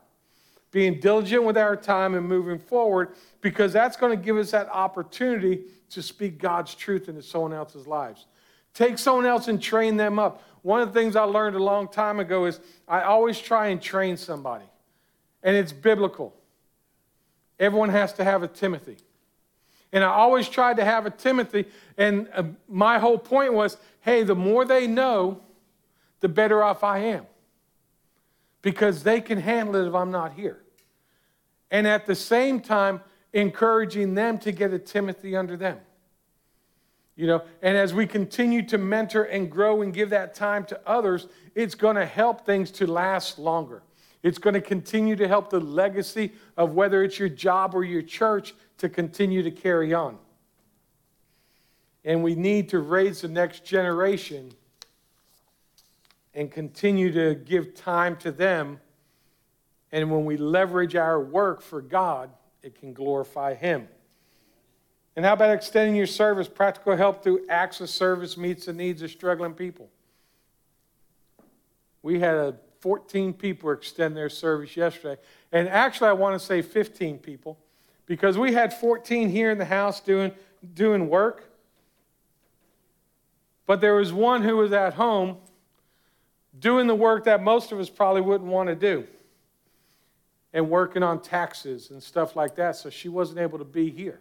being 0.71 0.99
diligent 0.99 1.43
with 1.43 1.58
our 1.58 1.75
time 1.75 2.13
and 2.15 2.27
moving 2.27 2.60
forward 2.60 3.15
because 3.41 3.73
that's 3.73 3.97
going 3.97 4.17
to 4.17 4.23
give 4.23 4.38
us 4.38 4.51
that 4.51 4.69
opportunity 4.69 5.63
to 5.89 6.01
speak 6.01 6.38
God's 6.38 6.75
truth 6.75 7.10
into 7.10 7.23
someone 7.23 7.53
else's 7.53 7.88
lives. 7.88 8.27
Take 8.73 8.97
someone 8.97 9.25
else 9.25 9.47
and 9.47 9.62
train 9.62 9.97
them 9.97 10.19
up. 10.19 10.43
One 10.62 10.82
of 10.82 10.93
the 10.93 10.99
things 10.99 11.15
I 11.15 11.23
learned 11.23 11.55
a 11.55 11.63
long 11.63 11.88
time 11.88 12.19
ago 12.19 12.45
is 12.45 12.60
I 12.88 13.01
always 13.01 13.39
try 13.39 13.67
and 13.67 13.82
train 13.82 14.17
somebody, 14.17 14.65
and 15.41 15.55
it's 15.55 15.71
biblical. 15.71 16.36
Everyone 17.60 17.89
has 17.89 18.13
to 18.13 18.23
have 18.23 18.43
a 18.43 18.47
Timothy. 18.47 18.97
And 19.91 20.03
I 20.03 20.10
always 20.10 20.47
tried 20.47 20.77
to 20.77 20.86
have 20.86 21.08
a 21.08 21.10
Timothy, 21.10 21.65
and 21.97 22.29
uh, 22.36 22.43
my 22.67 22.99
whole 22.99 23.17
point 23.17 23.53
was 23.53 23.77
hey, 24.01 24.23
the 24.23 24.36
more 24.36 24.63
they 24.65 24.88
know, 24.88 25.41
the 26.21 26.29
better 26.29 26.63
off 26.63 26.84
I 26.84 26.99
am 26.99 27.25
because 28.61 29.03
they 29.03 29.21
can 29.21 29.39
handle 29.39 29.75
it 29.75 29.87
if 29.87 29.93
I'm 29.93 30.11
not 30.11 30.33
here. 30.33 30.63
And 31.71 31.87
at 31.87 32.05
the 32.05 32.15
same 32.15 32.59
time, 32.59 33.01
encouraging 33.33 34.15
them 34.15 34.37
to 34.39 34.51
get 34.51 34.73
a 34.73 34.79
Timothy 34.79 35.35
under 35.35 35.55
them. 35.55 35.79
You 37.15 37.27
know, 37.27 37.43
and 37.61 37.77
as 37.77 37.93
we 37.93 38.07
continue 38.07 38.61
to 38.67 38.77
mentor 38.77 39.23
and 39.23 39.51
grow 39.51 39.81
and 39.81 39.93
give 39.93 40.09
that 40.11 40.33
time 40.33 40.63
to 40.65 40.79
others, 40.85 41.27
it's 41.53 41.75
going 41.75 41.97
to 41.97 42.05
help 42.05 42.45
things 42.45 42.71
to 42.71 42.87
last 42.87 43.37
longer. 43.37 43.83
It's 44.23 44.37
going 44.37 44.53
to 44.53 44.61
continue 44.61 45.15
to 45.17 45.27
help 45.27 45.49
the 45.49 45.59
legacy 45.59 46.31
of 46.57 46.73
whether 46.73 47.03
it's 47.03 47.19
your 47.19 47.29
job 47.29 47.75
or 47.75 47.83
your 47.83 48.01
church 48.01 48.53
to 48.77 48.89
continue 48.89 49.43
to 49.43 49.51
carry 49.51 49.93
on. 49.93 50.17
And 52.05 52.23
we 52.23 52.35
need 52.35 52.69
to 52.69 52.79
raise 52.79 53.21
the 53.21 53.27
next 53.27 53.65
generation 53.65 54.53
and 56.33 56.51
continue 56.51 57.11
to 57.11 57.35
give 57.35 57.75
time 57.75 58.15
to 58.17 58.31
them. 58.31 58.79
And 59.91 60.11
when 60.11 60.25
we 60.25 60.37
leverage 60.37 60.95
our 60.95 61.19
work 61.19 61.61
for 61.61 61.81
God, 61.81 62.29
it 62.61 62.79
can 62.79 62.93
glorify 62.93 63.55
Him. 63.55 63.87
And 65.15 65.25
how 65.25 65.33
about 65.33 65.51
extending 65.51 65.95
your 65.95 66.07
service? 66.07 66.47
Practical 66.47 66.95
help 66.95 67.23
through 67.23 67.45
acts 67.49 67.81
of 67.81 67.89
service 67.89 68.37
meets 68.37 68.67
the 68.67 68.73
needs 68.73 69.01
of 69.01 69.11
struggling 69.11 69.53
people. 69.53 69.89
We 72.01 72.19
had 72.19 72.59
14 72.79 73.33
people 73.33 73.71
extend 73.71 74.15
their 74.15 74.29
service 74.29 74.77
yesterday. 74.77 75.19
And 75.51 75.67
actually, 75.67 76.09
I 76.09 76.13
want 76.13 76.39
to 76.39 76.45
say 76.45 76.61
15 76.61 77.17
people 77.17 77.57
because 78.05 78.37
we 78.37 78.53
had 78.53 78.73
14 78.73 79.29
here 79.29 79.51
in 79.51 79.57
the 79.57 79.65
house 79.65 79.99
doing, 79.99 80.31
doing 80.73 81.09
work. 81.09 81.51
But 83.65 83.81
there 83.81 83.95
was 83.95 84.13
one 84.13 84.43
who 84.43 84.57
was 84.57 84.71
at 84.71 84.93
home 84.93 85.37
doing 86.59 86.87
the 86.87 86.95
work 86.95 87.25
that 87.25 87.41
most 87.41 87.71
of 87.71 87.79
us 87.79 87.89
probably 87.89 88.21
wouldn't 88.21 88.49
want 88.49 88.69
to 88.69 88.75
do 88.75 89.07
and 90.53 90.69
working 90.69 91.03
on 91.03 91.21
taxes 91.21 91.91
and 91.91 92.01
stuff 92.01 92.35
like 92.35 92.55
that. 92.55 92.75
So 92.75 92.89
she 92.89 93.09
wasn't 93.09 93.39
able 93.39 93.59
to 93.59 93.65
be 93.65 93.89
here. 93.89 94.19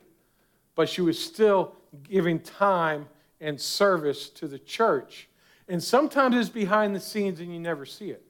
But 0.74 0.88
she 0.88 1.00
was 1.00 1.22
still 1.22 1.74
giving 2.02 2.40
time 2.40 3.08
and 3.40 3.60
service 3.60 4.28
to 4.30 4.46
the 4.46 4.58
church. 4.58 5.28
And 5.68 5.82
sometimes 5.82 6.36
it's 6.36 6.48
behind 6.48 6.94
the 6.94 7.00
scenes 7.00 7.40
and 7.40 7.52
you 7.52 7.60
never 7.60 7.86
see 7.86 8.10
it. 8.10 8.22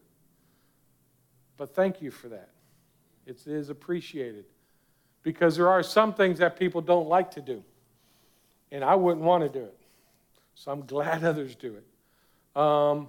But 1.56 1.74
thank 1.74 2.00
you 2.00 2.10
for 2.10 2.28
that. 2.28 2.50
It 3.26 3.46
is 3.46 3.68
appreciated. 3.68 4.44
Because 5.22 5.56
there 5.56 5.68
are 5.68 5.82
some 5.82 6.14
things 6.14 6.38
that 6.38 6.58
people 6.58 6.80
don't 6.80 7.08
like 7.08 7.32
to 7.32 7.40
do. 7.40 7.62
And 8.70 8.84
I 8.84 8.94
wouldn't 8.94 9.24
want 9.24 9.42
to 9.42 9.48
do 9.48 9.64
it. 9.64 9.76
So 10.54 10.70
I'm 10.70 10.86
glad 10.86 11.24
others 11.24 11.54
do 11.56 11.74
it. 11.76 12.60
Um, 12.60 13.08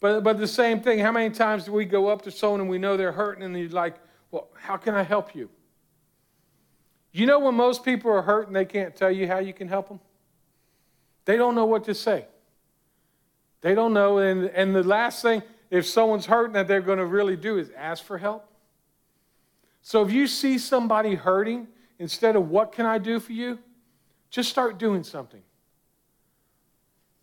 but, 0.00 0.22
but 0.24 0.38
the 0.38 0.48
same 0.48 0.80
thing, 0.80 0.98
how 0.98 1.12
many 1.12 1.30
times 1.30 1.64
do 1.64 1.72
we 1.72 1.84
go 1.84 2.08
up 2.08 2.22
to 2.22 2.30
someone 2.30 2.60
and 2.60 2.70
we 2.70 2.78
know 2.78 2.96
they're 2.96 3.12
hurting 3.12 3.44
and 3.44 3.56
you're 3.56 3.68
like, 3.68 3.96
well, 4.30 4.48
how 4.54 4.78
can 4.78 4.94
I 4.94 5.02
help 5.02 5.34
you? 5.34 5.50
You 7.12 7.26
know 7.26 7.38
when 7.38 7.54
most 7.54 7.84
people 7.84 8.10
are 8.10 8.22
hurt 8.22 8.46
and 8.46 8.56
they 8.56 8.64
can't 8.64 8.96
tell 8.96 9.10
you 9.10 9.26
how 9.26 9.38
you 9.38 9.52
can 9.52 9.68
help 9.68 9.88
them? 9.88 10.00
They 11.26 11.36
don't 11.36 11.54
know 11.54 11.66
what 11.66 11.84
to 11.84 11.94
say. 11.94 12.26
They 13.60 13.74
don't 13.74 13.92
know. 13.92 14.18
And, 14.18 14.46
and 14.46 14.74
the 14.74 14.82
last 14.82 15.20
thing, 15.20 15.42
if 15.70 15.86
someone's 15.86 16.26
hurting, 16.26 16.54
that 16.54 16.66
they're 16.66 16.80
going 16.80 16.98
to 16.98 17.04
really 17.04 17.36
do 17.36 17.58
is 17.58 17.70
ask 17.76 18.02
for 18.02 18.16
help. 18.16 18.46
So 19.82 20.02
if 20.02 20.12
you 20.12 20.26
see 20.26 20.56
somebody 20.56 21.14
hurting, 21.14 21.68
instead 21.98 22.36
of 22.36 22.48
what 22.48 22.72
can 22.72 22.86
I 22.86 22.98
do 22.98 23.20
for 23.20 23.32
you, 23.32 23.58
just 24.30 24.48
start 24.48 24.78
doing 24.78 25.02
something. 25.02 25.42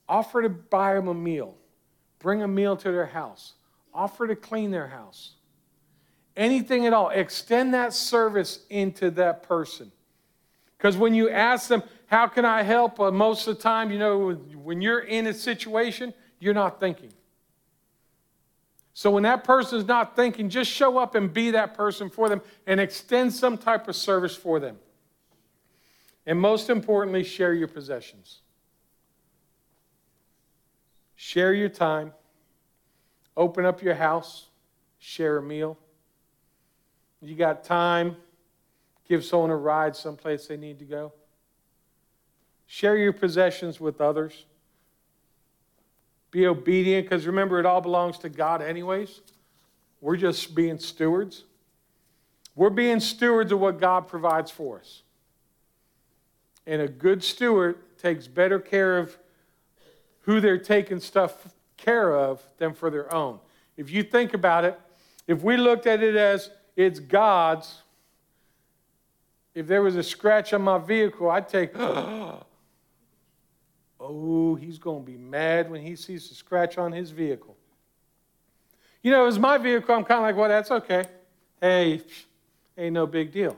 Offer 0.07 0.43
to 0.43 0.49
buy 0.49 0.93
them 0.93 1.07
a 1.07 1.13
meal 1.13 1.55
bring 2.19 2.41
a 2.41 2.47
meal 2.47 2.75
to 2.77 2.91
their 2.91 3.05
house, 3.05 3.53
offer 3.93 4.27
to 4.27 4.35
clean 4.35 4.71
their 4.71 4.87
house. 4.87 5.33
Anything 6.35 6.85
at 6.85 6.93
all. 6.93 7.09
Extend 7.09 7.73
that 7.73 7.93
service 7.93 8.59
into 8.69 9.09
that 9.11 9.43
person. 9.43 9.91
Because 10.77 10.95
when 10.95 11.15
you 11.15 11.29
ask 11.29 11.67
them, 11.67 11.81
How 12.05 12.27
can 12.27 12.45
I 12.45 12.61
help? 12.61 12.99
Uh, 12.99 13.11
most 13.11 13.47
of 13.47 13.57
the 13.57 13.61
time, 13.61 13.91
you 13.91 13.99
know, 13.99 14.33
when 14.33 14.81
you're 14.81 14.99
in 14.99 15.27
a 15.27 15.33
situation, 15.33 16.13
you're 16.39 16.53
not 16.53 16.79
thinking. 16.79 17.11
So 18.93 19.11
when 19.11 19.23
that 19.23 19.43
person's 19.43 19.85
not 19.85 20.15
thinking, 20.15 20.49
just 20.49 20.71
show 20.71 20.97
up 20.97 21.13
and 21.15 21.31
be 21.31 21.51
that 21.51 21.75
person 21.75 22.09
for 22.09 22.29
them 22.29 22.41
and 22.65 22.79
extend 22.79 23.33
some 23.33 23.57
type 23.57 23.87
of 23.87 23.95
service 23.95 24.35
for 24.35 24.59
them. 24.59 24.77
And 26.25 26.39
most 26.39 26.69
importantly, 26.69 27.23
share 27.23 27.53
your 27.53 27.67
possessions. 27.67 28.39
Share 31.17 31.51
your 31.51 31.67
time. 31.67 32.13
Open 33.35 33.65
up 33.65 33.81
your 33.81 33.95
house. 33.95 34.45
Share 34.99 35.37
a 35.37 35.41
meal. 35.41 35.77
You 37.21 37.35
got 37.35 37.63
time. 37.63 38.15
Give 39.09 39.25
someone 39.25 39.49
a 39.49 39.57
ride 39.57 39.95
someplace 39.95 40.45
they 40.45 40.57
need 40.57 40.77
to 40.79 40.85
go. 40.85 41.11
Share 42.67 42.95
your 42.97 43.13
possessions 43.13 43.79
with 43.79 43.99
others. 43.99 44.45
Be 46.29 46.45
obedient 46.45 47.05
because 47.09 47.25
remember, 47.25 47.59
it 47.59 47.65
all 47.65 47.81
belongs 47.81 48.19
to 48.19 48.29
God, 48.29 48.61
anyways. 48.61 49.21
We're 50.01 50.17
just 50.17 50.53
being 50.53 50.77
stewards. 50.77 51.45
We're 52.55 52.69
being 52.69 52.99
stewards 52.99 53.51
of 53.51 53.59
what 53.59 53.79
God 53.79 54.07
provides 54.07 54.51
for 54.51 54.79
us. 54.79 55.01
And 56.67 56.81
a 56.81 56.87
good 56.87 57.23
steward 57.23 57.77
takes 57.97 58.27
better 58.27 58.59
care 58.59 58.99
of 58.99 59.17
who 60.27 60.39
they're 60.41 60.59
taking 60.59 60.99
stuff 60.99 61.55
care 61.77 62.13
of 62.13 62.43
than 62.57 62.73
for 62.73 62.91
their 62.91 63.11
own. 63.15 63.39
If 63.77 63.89
you 63.89 64.03
think 64.03 64.33
about 64.33 64.65
it, 64.65 64.77
if 65.25 65.41
we 65.41 65.55
looked 65.55 65.87
at 65.87 66.03
it 66.03 66.15
as 66.17 66.51
it's 66.75 66.99
God's, 66.99 67.81
if 69.55 69.67
there 69.67 69.81
was 69.81 69.95
a 69.95 70.03
scratch 70.03 70.53
on 70.53 70.63
my 70.63 70.79
vehicle, 70.79 71.29
I'd 71.31 71.47
take, 71.47 71.71
oh, 71.79 72.43
he's 74.59 74.77
going 74.77 75.05
to 75.05 75.11
be 75.11 75.17
mad 75.17 75.71
when 75.71 75.81
he 75.81 75.95
sees 75.95 76.27
the 76.27 76.35
scratch 76.35 76.77
on 76.77 76.91
his 76.91 77.09
vehicle. 77.11 77.55
You 79.01 79.11
know, 79.11 79.27
as 79.27 79.39
my 79.39 79.57
vehicle, 79.57 79.95
I'm 79.95 80.03
kind 80.03 80.17
of 80.19 80.23
like, 80.23 80.35
well, 80.35 80.49
that's 80.49 80.71
okay. 80.71 81.05
Hey, 81.61 82.01
ain't 82.77 82.93
no 82.93 83.07
big 83.07 83.31
deal. 83.31 83.55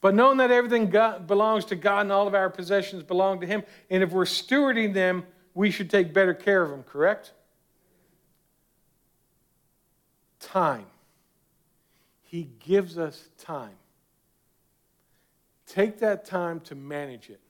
But 0.00 0.16
knowing 0.16 0.38
that 0.38 0.50
everything 0.50 0.88
belongs 0.88 1.64
to 1.66 1.76
God 1.76 2.00
and 2.00 2.12
all 2.12 2.26
of 2.26 2.34
our 2.34 2.50
possessions 2.50 3.04
belong 3.04 3.40
to 3.40 3.46
Him, 3.46 3.62
and 3.88 4.02
if 4.02 4.10
we're 4.10 4.24
stewarding 4.24 4.92
them, 4.92 5.24
we 5.54 5.70
should 5.70 5.88
take 5.88 6.12
better 6.12 6.34
care 6.34 6.62
of 6.62 6.70
them, 6.70 6.82
correct? 6.82 7.32
Time. 10.40 10.86
He 12.22 12.50
gives 12.58 12.98
us 12.98 13.28
time. 13.38 13.76
Take 15.66 16.00
that 16.00 16.24
time 16.24 16.60
to 16.60 16.74
manage 16.74 17.30
it. 17.30 17.40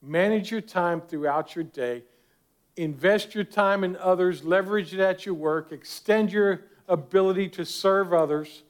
Manage 0.00 0.50
your 0.50 0.60
time 0.60 1.00
throughout 1.00 1.54
your 1.54 1.64
day. 1.64 2.04
Invest 2.76 3.34
your 3.34 3.44
time 3.44 3.82
in 3.82 3.96
others, 3.96 4.44
leverage 4.44 4.94
it 4.94 5.00
at 5.00 5.26
your 5.26 5.34
work, 5.34 5.72
extend 5.72 6.30
your 6.30 6.60
ability 6.86 7.48
to 7.48 7.64
serve 7.64 8.12
others, 8.12 8.62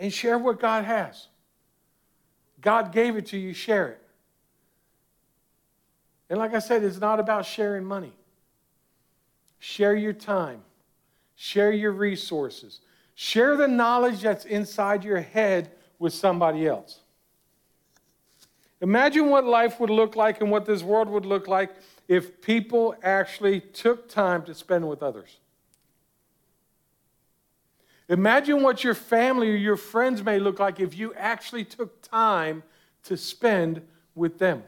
and 0.00 0.12
share 0.12 0.36
what 0.36 0.58
God 0.58 0.84
has. 0.84 1.28
God 2.60 2.92
gave 2.92 3.16
it 3.16 3.26
to 3.26 3.38
you, 3.38 3.52
share 3.52 3.88
it. 3.88 4.02
And 6.30 6.38
like 6.38 6.54
I 6.54 6.60
said, 6.60 6.84
it's 6.84 7.00
not 7.00 7.18
about 7.18 7.44
sharing 7.44 7.84
money. 7.84 8.12
Share 9.58 9.94
your 9.94 10.14
time, 10.14 10.62
share 11.34 11.72
your 11.72 11.92
resources, 11.92 12.80
share 13.14 13.56
the 13.56 13.68
knowledge 13.68 14.22
that's 14.22 14.46
inside 14.46 15.04
your 15.04 15.20
head 15.20 15.72
with 15.98 16.14
somebody 16.14 16.66
else. 16.66 17.00
Imagine 18.80 19.28
what 19.28 19.44
life 19.44 19.78
would 19.80 19.90
look 19.90 20.16
like 20.16 20.40
and 20.40 20.50
what 20.50 20.64
this 20.64 20.82
world 20.82 21.10
would 21.10 21.26
look 21.26 21.46
like 21.46 21.70
if 22.08 22.40
people 22.40 22.94
actually 23.02 23.60
took 23.60 24.08
time 24.08 24.42
to 24.44 24.54
spend 24.54 24.88
with 24.88 25.02
others. 25.02 25.36
Imagine 28.08 28.62
what 28.62 28.82
your 28.82 28.94
family 28.94 29.50
or 29.50 29.56
your 29.56 29.76
friends 29.76 30.22
may 30.24 30.38
look 30.38 30.58
like 30.58 30.80
if 30.80 30.96
you 30.96 31.12
actually 31.14 31.64
took 31.64 32.00
time 32.02 32.62
to 33.04 33.16
spend 33.16 33.82
with 34.14 34.38
them. 34.38 34.62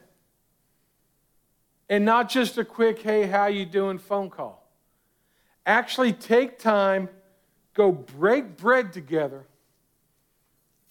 And 1.93 2.07
not 2.07 2.31
just 2.31 2.57
a 2.57 2.65
quick, 2.65 3.03
hey, 3.03 3.27
how 3.27 3.49
you 3.49 3.67
doing 3.67 3.99
phone 3.99 4.31
call. 4.31 4.67
Actually 5.67 6.15
take 6.15 6.59
time, 6.59 7.11
go 7.75 7.93
break 7.93 8.57
bread 8.57 8.95
together, 8.95 9.45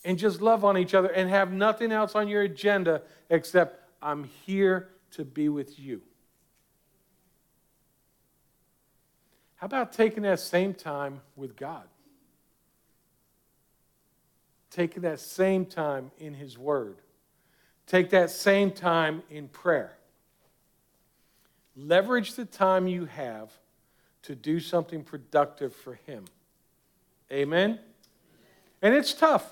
and 0.05 0.19
just 0.19 0.43
love 0.43 0.63
on 0.63 0.77
each 0.77 0.93
other 0.93 1.07
and 1.07 1.27
have 1.27 1.51
nothing 1.51 1.91
else 1.91 2.13
on 2.13 2.27
your 2.27 2.43
agenda 2.43 3.01
except 3.31 3.83
I'm 3.99 4.25
here 4.45 4.89
to 5.13 5.25
be 5.25 5.49
with 5.49 5.79
you. 5.79 6.03
How 9.55 9.65
about 9.65 9.93
taking 9.93 10.21
that 10.21 10.39
same 10.39 10.75
time 10.75 11.21
with 11.35 11.55
God? 11.55 11.87
Taking 14.69 15.01
that 15.01 15.19
same 15.19 15.65
time 15.65 16.11
in 16.19 16.35
His 16.35 16.59
Word. 16.59 16.97
Take 17.87 18.11
that 18.11 18.29
same 18.29 18.69
time 18.69 19.23
in 19.31 19.47
prayer. 19.47 19.97
Leverage 21.75 22.33
the 22.33 22.45
time 22.45 22.87
you 22.87 23.05
have 23.05 23.51
to 24.23 24.35
do 24.35 24.59
something 24.59 25.03
productive 25.03 25.73
for 25.73 25.95
Him. 26.05 26.25
Amen? 27.31 27.79
And 28.81 28.93
it's 28.93 29.13
tough. 29.13 29.49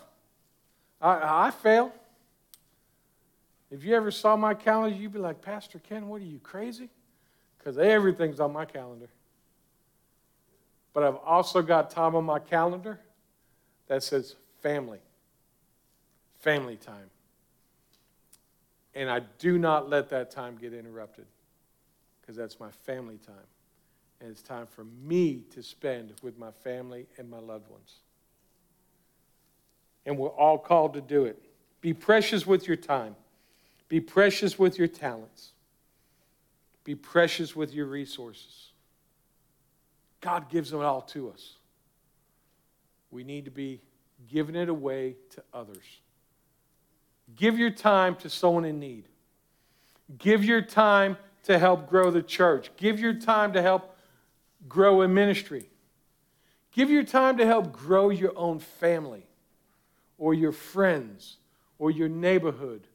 I, 1.02 1.48
I 1.48 1.52
fail. 1.52 1.94
If 3.72 3.84
you 3.84 3.96
ever 3.96 4.12
saw 4.12 4.36
my 4.36 4.54
calendar, 4.54 4.96
you'd 4.96 5.14
be 5.14 5.20
like, 5.20 5.42
Pastor 5.42 5.80
Ken, 5.80 6.08
what 6.08 6.22
are 6.22 6.26
you, 6.26 6.40
crazy? 6.40 6.90
Because 7.58 7.78
everything's 7.78 8.40
on 8.40 8.52
my 8.52 8.66
calendar. 8.66 9.10
But 10.94 11.04
I've 11.04 11.18
also 11.18 11.62
got 11.62 11.92
time 11.92 12.16
on 12.16 12.26
my 12.26 12.40
calendar 12.40 13.00
that 13.88 14.04
says 14.04 14.36
family, 14.62 15.00
family 16.40 16.78
time. 16.78 17.10
And 18.96 19.10
I 19.10 19.22
do 19.38 19.58
not 19.58 19.90
let 19.90 20.10
that 20.10 20.32
time 20.32 20.58
get 20.60 20.74
interrupted 20.74 21.26
because 22.30 22.38
that's 22.38 22.60
my 22.60 22.70
family 22.86 23.18
time. 23.18 23.36
And 24.22 24.30
it's 24.30 24.44
time 24.44 24.68
for 24.68 24.84
me 24.84 25.42
to 25.56 25.64
spend 25.64 26.14
with 26.22 26.38
my 26.38 26.52
family 26.52 27.08
and 27.18 27.28
my 27.28 27.40
loved 27.40 27.70
ones 27.70 27.96
and 30.10 30.18
we're 30.18 30.30
all 30.30 30.58
called 30.58 30.94
to 30.94 31.02
do 31.02 31.26
it. 31.26 31.40
Be 31.82 31.94
precious 31.94 32.46
with 32.46 32.68
your 32.68 32.76
time, 32.78 33.16
be 33.88 34.00
precious 34.00 34.58
with 34.58 34.78
your 34.78 34.88
talents, 34.88 35.52
be 36.84 36.96
precious 36.96 37.56
with 37.56 37.74
your 37.74 37.86
resources. 37.86 38.72
God 40.20 40.50
gives 40.50 40.72
them 40.72 40.82
all 40.82 41.02
to 41.02 41.30
us. 41.30 41.56
We 43.12 43.24
need 43.24 43.46
to 43.46 43.52
be 43.52 43.82
giving 44.28 44.56
it 44.56 44.68
away 44.68 45.16
to 45.36 45.44
others. 45.54 45.86
Give 47.36 47.58
your 47.58 47.70
time 47.70 48.16
to 48.18 48.30
someone 48.30 48.66
in 48.66 48.80
need. 48.80 49.06
Give 50.18 50.44
your 50.44 50.62
time 50.62 51.16
to 51.50 51.58
help 51.58 51.90
grow 51.90 52.12
the 52.12 52.22
church. 52.22 52.70
Give 52.78 53.00
your 53.00 53.16
time 53.16 53.54
to 53.54 53.62
help 53.64 53.98
grow 54.68 55.02
a 55.02 55.08
ministry. 55.08 55.68
Give 56.72 56.92
your 56.92 57.04
time 57.04 57.38
to 57.38 57.46
help 57.46 57.72
grow 57.72 58.12
your 58.12 58.38
own 58.38 58.60
family 58.60 59.26
or 60.20 60.36
your 60.36 60.52
friends 60.52 61.38
or 61.80 61.90
your 61.90 62.08
neighborhood, 62.08 62.86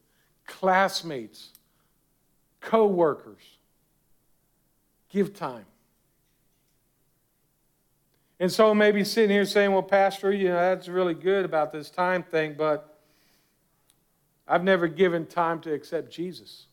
classmates, 0.47 1.51
co 2.61 2.87
workers. 2.87 3.43
Give 5.09 5.35
time. 5.35 5.67
And 8.39 8.53
so 8.53 8.73
maybe 8.73 9.03
sitting 9.03 9.31
here 9.31 9.47
saying, 9.47 9.73
well, 9.73 9.83
Pastor, 9.83 10.31
you 10.31 10.47
know, 10.49 10.55
that's 10.55 10.87
really 10.87 11.15
good 11.15 11.45
about 11.45 11.73
this 11.73 11.91
time 11.91 12.23
thing, 12.23 12.55
but 12.57 13.01
I've 14.47 14.63
never 14.63 14.87
given 14.87 15.27
time 15.27 15.59
to 15.63 15.73
accept 15.73 16.13
Jesus. 16.13 16.67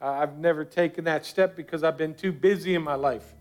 I've 0.00 0.38
never 0.38 0.64
taken 0.64 1.04
that 1.04 1.24
step 1.24 1.56
because 1.56 1.82
I've 1.82 1.96
been 1.96 2.14
too 2.14 2.32
busy 2.32 2.74
in 2.74 2.82
my 2.82 2.94
life. 2.94 3.34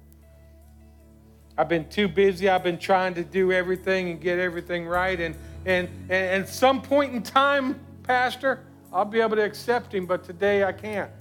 I've 1.58 1.70
been 1.70 1.88
too 1.90 2.08
busy. 2.08 2.50
I've 2.50 2.64
been 2.64 2.78
trying 2.78 3.14
to 3.16 3.24
do 3.24 3.52
everything 3.52 4.10
and 4.10 4.20
get 4.20 4.40
everything 4.40 4.88
right. 4.88 5.20
And, 5.20 5.36
and, 5.66 5.90
and 6.10 6.44
at 6.44 6.50
some 6.50 6.82
point 6.82 7.14
in 7.14 7.24
time, 7.24 7.80
Pastor, 8.04 8.66
I'll 8.92 9.06
be 9.06 9.20
able 9.20 9.36
to 9.36 9.44
accept 9.44 9.94
him, 9.94 10.06
but 10.06 10.24
today 10.24 10.64
I 10.64 10.72
can't. 10.72 11.12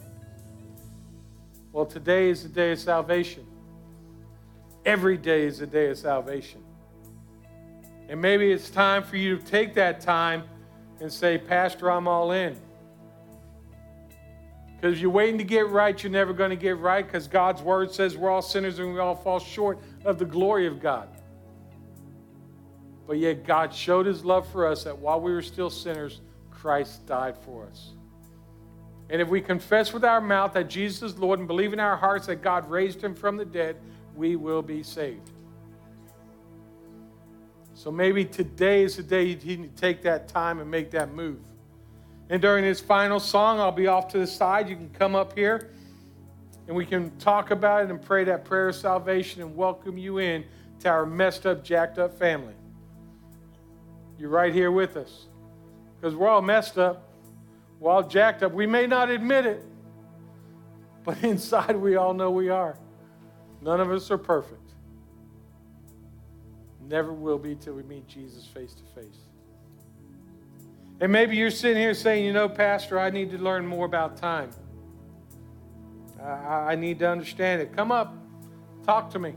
Well, 1.73 1.87
today 1.87 2.31
is 2.31 2.43
the 2.45 2.49
day 2.49 2.73
of 2.73 2.79
salvation. 2.79 3.45
Every 4.85 5.17
day 5.17 5.45
is 5.47 5.59
the 5.59 5.67
day 5.67 5.89
of 5.89 5.99
salvation. 5.99 6.63
And 8.09 8.21
maybe 8.21 8.53
it's 8.53 8.71
time 8.71 9.03
for 9.03 9.17
you 9.17 9.39
to 9.39 9.45
take 9.45 9.75
that 9.75 10.01
time 10.01 10.45
and 11.01 11.13
say, 11.13 11.39
Pastor, 11.39 11.91
I'm 11.91 12.07
all 12.07 12.33
in. 12.33 12.57
Because 14.77 14.97
if 14.97 15.01
you're 15.01 15.11
waiting 15.11 15.39
to 15.39 15.45
get 15.45 15.69
right, 15.69 16.01
you're 16.03 16.13
never 16.13 16.33
going 16.33 16.51
to 16.51 16.57
get 16.57 16.79
right 16.79 17.07
because 17.07 17.27
God's 17.27 17.63
word 17.63 17.93
says 17.93 18.17
we're 18.17 18.31
all 18.31 18.43
sinners 18.43 18.79
and 18.79 18.93
we 18.93 19.01
all 19.01 19.15
fall 19.15 19.39
short 19.39 19.79
of 20.05 20.19
the 20.19 20.25
glory 20.25 20.67
of 20.67 20.81
God. 20.81 21.09
But 23.07 23.19
yet, 23.19 23.47
God 23.47 23.75
showed 23.75 24.07
his 24.07 24.25
love 24.25 24.49
for 24.49 24.67
us 24.67 24.85
that 24.85 24.99
while 24.99 25.21
we 25.21 25.33
were 25.33 25.43
still 25.43 25.71
sinners, 25.71 26.21
Christ 26.51 27.07
died 27.07 27.37
for 27.37 27.67
us. 27.67 27.93
And 29.11 29.21
if 29.21 29.29
we 29.29 29.41
confess 29.41 29.93
with 29.93 30.05
our 30.05 30.21
mouth 30.21 30.55
that 30.55 30.71
Jesus 30.71 31.03
is 31.03 31.19
Lord 31.19 31.39
and 31.39 31.47
believe 31.47 31.73
in 31.73 31.81
our 31.81 31.97
hearts 31.97 32.27
that 32.27 32.37
God 32.37 32.69
raised 32.71 33.03
him 33.03 33.15
from 33.15 33.37
the 33.37 33.45
dead, 33.45 33.77
we 34.17 34.37
will 34.37 34.63
be 34.63 34.83
saved. 34.83 35.31
So 37.75 37.91
maybe 37.91 38.25
today 38.25 38.83
is 38.83 38.97
the 38.97 39.03
day 39.03 39.25
you 39.25 39.37
need 39.57 39.77
to 39.77 39.81
take 39.81 40.03
that 40.03 40.29
time 40.29 40.61
and 40.61 40.71
make 40.71 40.91
that 40.93 41.13
move. 41.13 41.41
And 42.31 42.41
during 42.41 42.65
this 42.65 42.81
final 42.81 43.21
song, 43.21 43.61
I'll 43.61 43.73
be 43.73 43.87
off 43.87 44.09
to 44.09 44.19
the 44.19 44.27
side. 44.27 44.69
You 44.69 44.77
can 44.77 44.91
come 44.91 45.15
up 45.15 45.37
here 45.37 45.71
and 46.67 46.77
we 46.77 46.87
can 46.87 47.11
talk 47.19 47.51
about 47.51 47.85
it 47.85 47.91
and 47.91 48.01
pray 48.01 48.25
that 48.25 48.45
prayer 48.45 48.69
of 48.69 48.75
salvation 48.75 49.43
and 49.43 49.55
welcome 49.55 49.99
you 49.99 50.19
in 50.19 50.45
to 50.81 50.89
our 50.89 51.05
messed 51.05 51.45
up, 51.47 51.63
jacked 51.63 51.99
up 51.99 52.19
family. 52.19 52.55
You're 54.19 54.31
right 54.31 54.53
here 54.53 54.71
with 54.71 54.97
us 54.97 55.27
because 55.97 56.15
we're 56.15 56.29
all 56.29 56.43
messed 56.43 56.79
up, 56.79 57.11
we're 57.81 57.91
all 57.91 58.03
jacked 58.03 58.43
up. 58.43 58.53
We 58.53 58.67
may 58.67 58.87
not 58.87 59.11
admit 59.11 59.45
it, 59.45 59.65
but 61.05 61.23
inside 61.23 61.77
we 61.77 61.97
all 61.97 62.15
know 62.15 62.31
we 62.31 62.49
are. 62.49 62.79
None 63.61 63.81
of 63.81 63.91
us 63.91 64.11
are 64.11 64.19
perfect. 64.19 64.61
Never 66.89 67.13
will 67.13 67.39
be 67.39 67.55
till 67.55 67.75
we 67.75 67.83
meet 67.83 68.07
Jesus 68.07 68.47
face 68.47 68.75
to 68.75 69.01
face. 69.01 69.24
And 71.01 71.11
maybe 71.11 71.37
you're 71.37 71.51
sitting 71.51 71.77
here 71.77 71.95
saying, 71.95 72.25
you 72.25 72.33
know, 72.33 72.49
Pastor, 72.49 72.99
I 72.99 73.11
need 73.11 73.31
to 73.33 73.39
learn 73.39 73.67
more 73.67 73.87
about 73.87 74.17
time. 74.17 74.51
I, 76.23 76.73
I 76.73 76.75
need 76.77 76.99
to 77.01 77.09
understand 77.09 77.61
it. 77.63 77.75
Come 77.75 77.91
up, 77.91 78.15
talk 78.85 79.11
to 79.11 79.19
me. 79.19 79.35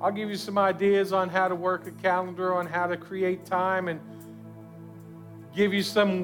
I'll 0.00 0.12
give 0.12 0.28
you 0.28 0.36
some 0.36 0.58
ideas 0.58 1.12
on 1.12 1.28
how 1.28 1.48
to 1.48 1.54
work 1.54 1.86
a 1.86 1.90
calendar, 1.90 2.54
on 2.54 2.66
how 2.66 2.86
to 2.86 2.96
create 2.96 3.46
time, 3.46 3.88
and, 3.88 4.00
give 5.54 5.72
you 5.72 5.82
some 5.82 6.22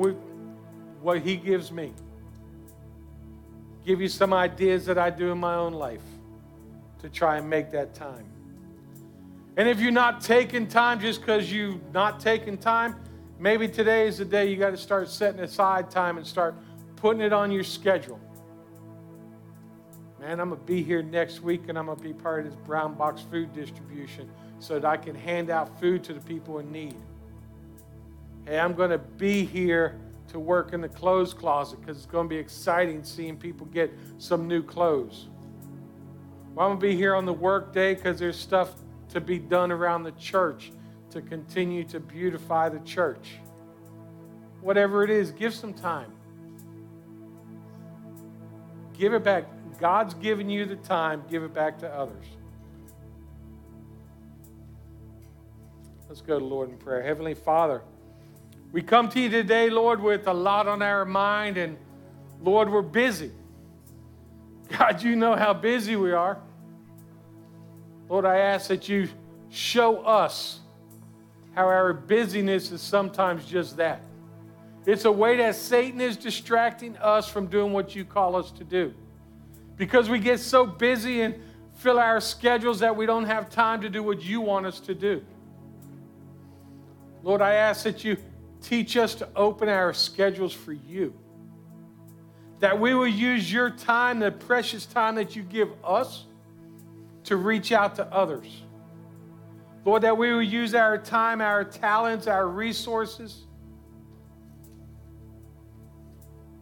what 1.03 1.21
He 1.21 1.37
gives 1.37 1.71
me, 1.71 1.93
give 3.85 4.01
you 4.01 4.09
some 4.09 4.33
ideas 4.33 4.85
that 4.87 4.99
I 4.99 5.11
do 5.11 5.31
in 5.31 5.39
my 5.39 5.55
own 5.55 5.73
life 5.73 6.03
to 7.01 7.09
try 7.09 7.39
and 7.39 7.49
make 7.49 7.71
that 7.71 7.95
time. 7.95 8.27
And 9.57 9.69
if 9.69 9.81
you're 9.81 9.93
not 9.93 10.21
taking 10.21 10.67
time 10.67 11.01
just 11.01 11.21
because 11.21 11.53
you're 11.53 11.79
not 11.93 12.21
taking 12.21 12.59
time, 12.59 12.97
maybe 13.41 13.67
today 13.67 14.07
is 14.07 14.19
the 14.19 14.25
day 14.25 14.49
you 14.49 14.57
got 14.57 14.71
to 14.71 14.77
start 14.77 15.09
setting 15.09 15.41
aside 15.41 15.91
time 15.91 16.19
and 16.19 16.27
start 16.27 16.55
putting 16.97 17.23
it 17.23 17.33
on 17.33 17.51
your 17.51 17.65
schedule. 17.65 18.21
Man, 20.21 20.39
I'm 20.39 20.51
going 20.51 20.61
to 20.61 20.67
be 20.67 20.83
here 20.83 21.03
next 21.03 21.41
week 21.41 21.69
and 21.69 21.79
I'm 21.79 21.87
going 21.87 21.97
to 21.97 22.05
be 22.05 22.13
part 22.13 22.45
of 22.45 22.53
this 22.53 22.61
brown 22.67 22.95
box 22.95 23.23
food 23.23 23.55
distribution 23.55 24.31
so 24.59 24.75
that 24.75 24.85
I 24.85 24.99
can 24.99 25.15
hand 25.15 25.49
out 25.49 25.81
food 25.81 26.05
to 26.05 26.13
the 26.13 26.21
people 26.21 26.59
in 26.59 26.71
need. 26.71 26.97
Hey, 28.45 28.61
I'm 28.61 28.75
going 28.75 28.91
to 28.91 28.99
be 28.99 29.47
here 29.47 29.99
to 30.29 30.39
work 30.39 30.75
in 30.75 30.83
the 30.83 30.89
clothes 30.89 31.33
closet 31.33 31.81
because 31.81 31.97
it's 31.97 32.07
going 32.07 32.27
to 32.27 32.29
be 32.29 32.37
exciting 32.37 33.03
seeing 33.03 33.39
people 33.39 33.67
get 33.67 33.91
some 34.19 34.47
new 34.47 34.63
clothes. 34.63 35.29
Well, 36.55 36.67
I'm 36.67 36.79
going 36.79 36.81
to 36.81 36.87
be 36.89 36.97
here 36.97 37.15
on 37.15 37.25
the 37.25 37.33
work 37.33 37.73
day 37.73 37.95
because 37.95 38.19
there's 38.19 38.39
stuff 38.39 38.75
to 39.09 39.21
be 39.21 39.39
done 39.39 39.73
around 39.73 40.03
the 40.03 40.13
church 40.13 40.73
to 41.11 41.21
continue 41.21 41.85
to 41.85 42.01
beautify 42.01 42.69
the 42.69 42.81
church. 42.81 43.39
Whatever 44.61 45.05
it 45.05 45.11
is, 45.11 45.33
give 45.33 45.55
some 45.55 45.73
time. 45.73 46.13
Give 48.97 49.15
it 49.15 49.25
back. 49.25 49.45
God's 49.79 50.15
given 50.15 50.51
you 50.51 50.67
the 50.67 50.77
time, 50.77 51.23
give 51.31 51.43
it 51.43 51.55
back 51.55 51.79
to 51.79 51.89
others. 51.89 52.27
Let's 56.09 56.21
go 56.21 56.39
to 56.39 56.45
Lord 56.45 56.69
in 56.69 56.77
prayer. 56.77 57.03
Heavenly 57.03 57.35
Father, 57.35 57.83
we 58.73 58.83
come 58.83 59.09
to 59.11 59.21
you 59.21 59.29
today, 59.29 59.71
Lord, 59.71 60.03
with 60.03 60.27
a 60.27 60.35
lot 60.35 60.69
on 60.69 60.83
our 60.83 61.05
mind, 61.05 61.57
and 61.57 61.79
Lord, 62.43 62.71
we're 62.71 62.83
busy. 62.83 63.31
God, 64.69 65.03
you 65.03 65.17
know 65.17 65.35
how 65.35 65.55
busy 65.55 65.97
we 65.97 66.13
are. 66.13 66.39
Lord, 68.09 68.25
I 68.25 68.39
ask 68.39 68.69
that 68.69 68.89
you 68.89 69.09
show 69.49 69.99
us 70.03 70.60
how 71.55 71.67
our 71.67 71.93
busyness 71.93 72.71
is 72.71 72.81
sometimes 72.81 73.45
just 73.45 73.77
that. 73.77 74.03
It's 74.87 75.05
a 75.05 75.13
way 75.13 75.37
that 75.39 75.57
Satan 75.57 76.01
is 76.01 76.17
distracting 76.17 76.97
us 76.99 77.29
from 77.29 77.47
doing 77.47 77.73
what 77.73 77.95
you 77.95 78.05
call 78.05 78.37
us 78.37 78.51
to 78.53 78.65
do. 78.65 78.95
Because 79.77 80.09
we 80.09 80.19
get 80.19 80.41
so 80.41 80.67
busy 80.67 81.23
and 81.23 81.35
fill 81.75 81.99
our 81.99 82.21
schedules 82.21 82.81
that 82.81 82.97
we 82.97 83.07
don't 83.07 83.25
have 83.25 83.51
time 83.51 83.81
to 83.83 83.89
do 83.89 84.03
what 84.03 84.23
you 84.23 84.41
want 84.41 84.67
us 84.67 84.81
to 84.81 84.95
do. 84.95 85.25
Lord, 87.23 87.43
I 87.43 87.55
ask 87.55 87.85
that 87.85 88.05
you 88.05 88.17
teach 88.63 88.97
us 88.97 89.15
to 89.17 89.29
open 89.37 89.69
our 89.69 89.93
schedules 89.93 90.53
for 90.53 90.73
you. 90.73 91.15
That 92.61 92.79
we 92.79 92.95
will 92.95 93.07
use 93.07 93.51
your 93.51 93.71
time, 93.71 94.19
the 94.19 94.31
precious 94.31 94.87
time 94.87 95.15
that 95.17 95.35
you 95.35 95.43
give 95.43 95.71
us, 95.83 96.27
to 97.25 97.37
reach 97.37 97.73
out 97.73 97.97
to 97.97 98.07
others. 98.07 98.63
Lord, 99.85 100.03
that 100.03 100.17
we 100.17 100.33
will 100.33 100.43
use 100.43 100.75
our 100.75 100.99
time, 100.99 101.41
our 101.41 101.65
talents, 101.65 102.27
our 102.27 102.47
resources 102.47 103.47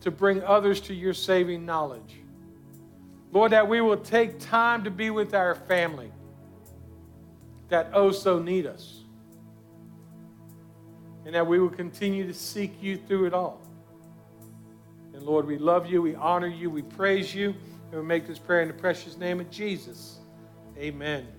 to 0.00 0.10
bring 0.10 0.42
others 0.42 0.80
to 0.82 0.94
your 0.94 1.14
saving 1.14 1.66
knowledge. 1.66 2.20
Lord, 3.32 3.52
that 3.52 3.68
we 3.68 3.80
will 3.80 3.96
take 3.96 4.38
time 4.38 4.84
to 4.84 4.90
be 4.90 5.10
with 5.10 5.34
our 5.34 5.54
family 5.54 6.12
that 7.68 7.90
oh 7.92 8.10
so 8.10 8.38
need 8.38 8.66
us. 8.66 9.04
And 11.24 11.34
that 11.34 11.46
we 11.46 11.58
will 11.58 11.68
continue 11.68 12.26
to 12.26 12.32
seek 12.32 12.82
you 12.82 12.96
through 12.96 13.26
it 13.26 13.34
all. 13.34 13.60
And 15.12 15.22
Lord, 15.22 15.46
we 15.46 15.58
love 15.58 15.86
you, 15.86 16.00
we 16.00 16.14
honor 16.14 16.46
you, 16.46 16.70
we 16.70 16.82
praise 16.82 17.34
you, 17.34 17.54
and 17.90 18.00
we 18.00 18.06
make 18.06 18.26
this 18.26 18.38
prayer 18.38 18.62
in 18.62 18.68
the 18.68 18.74
precious 18.74 19.16
name 19.16 19.40
of 19.40 19.50
Jesus. 19.50 20.20
Amen. 20.78 21.37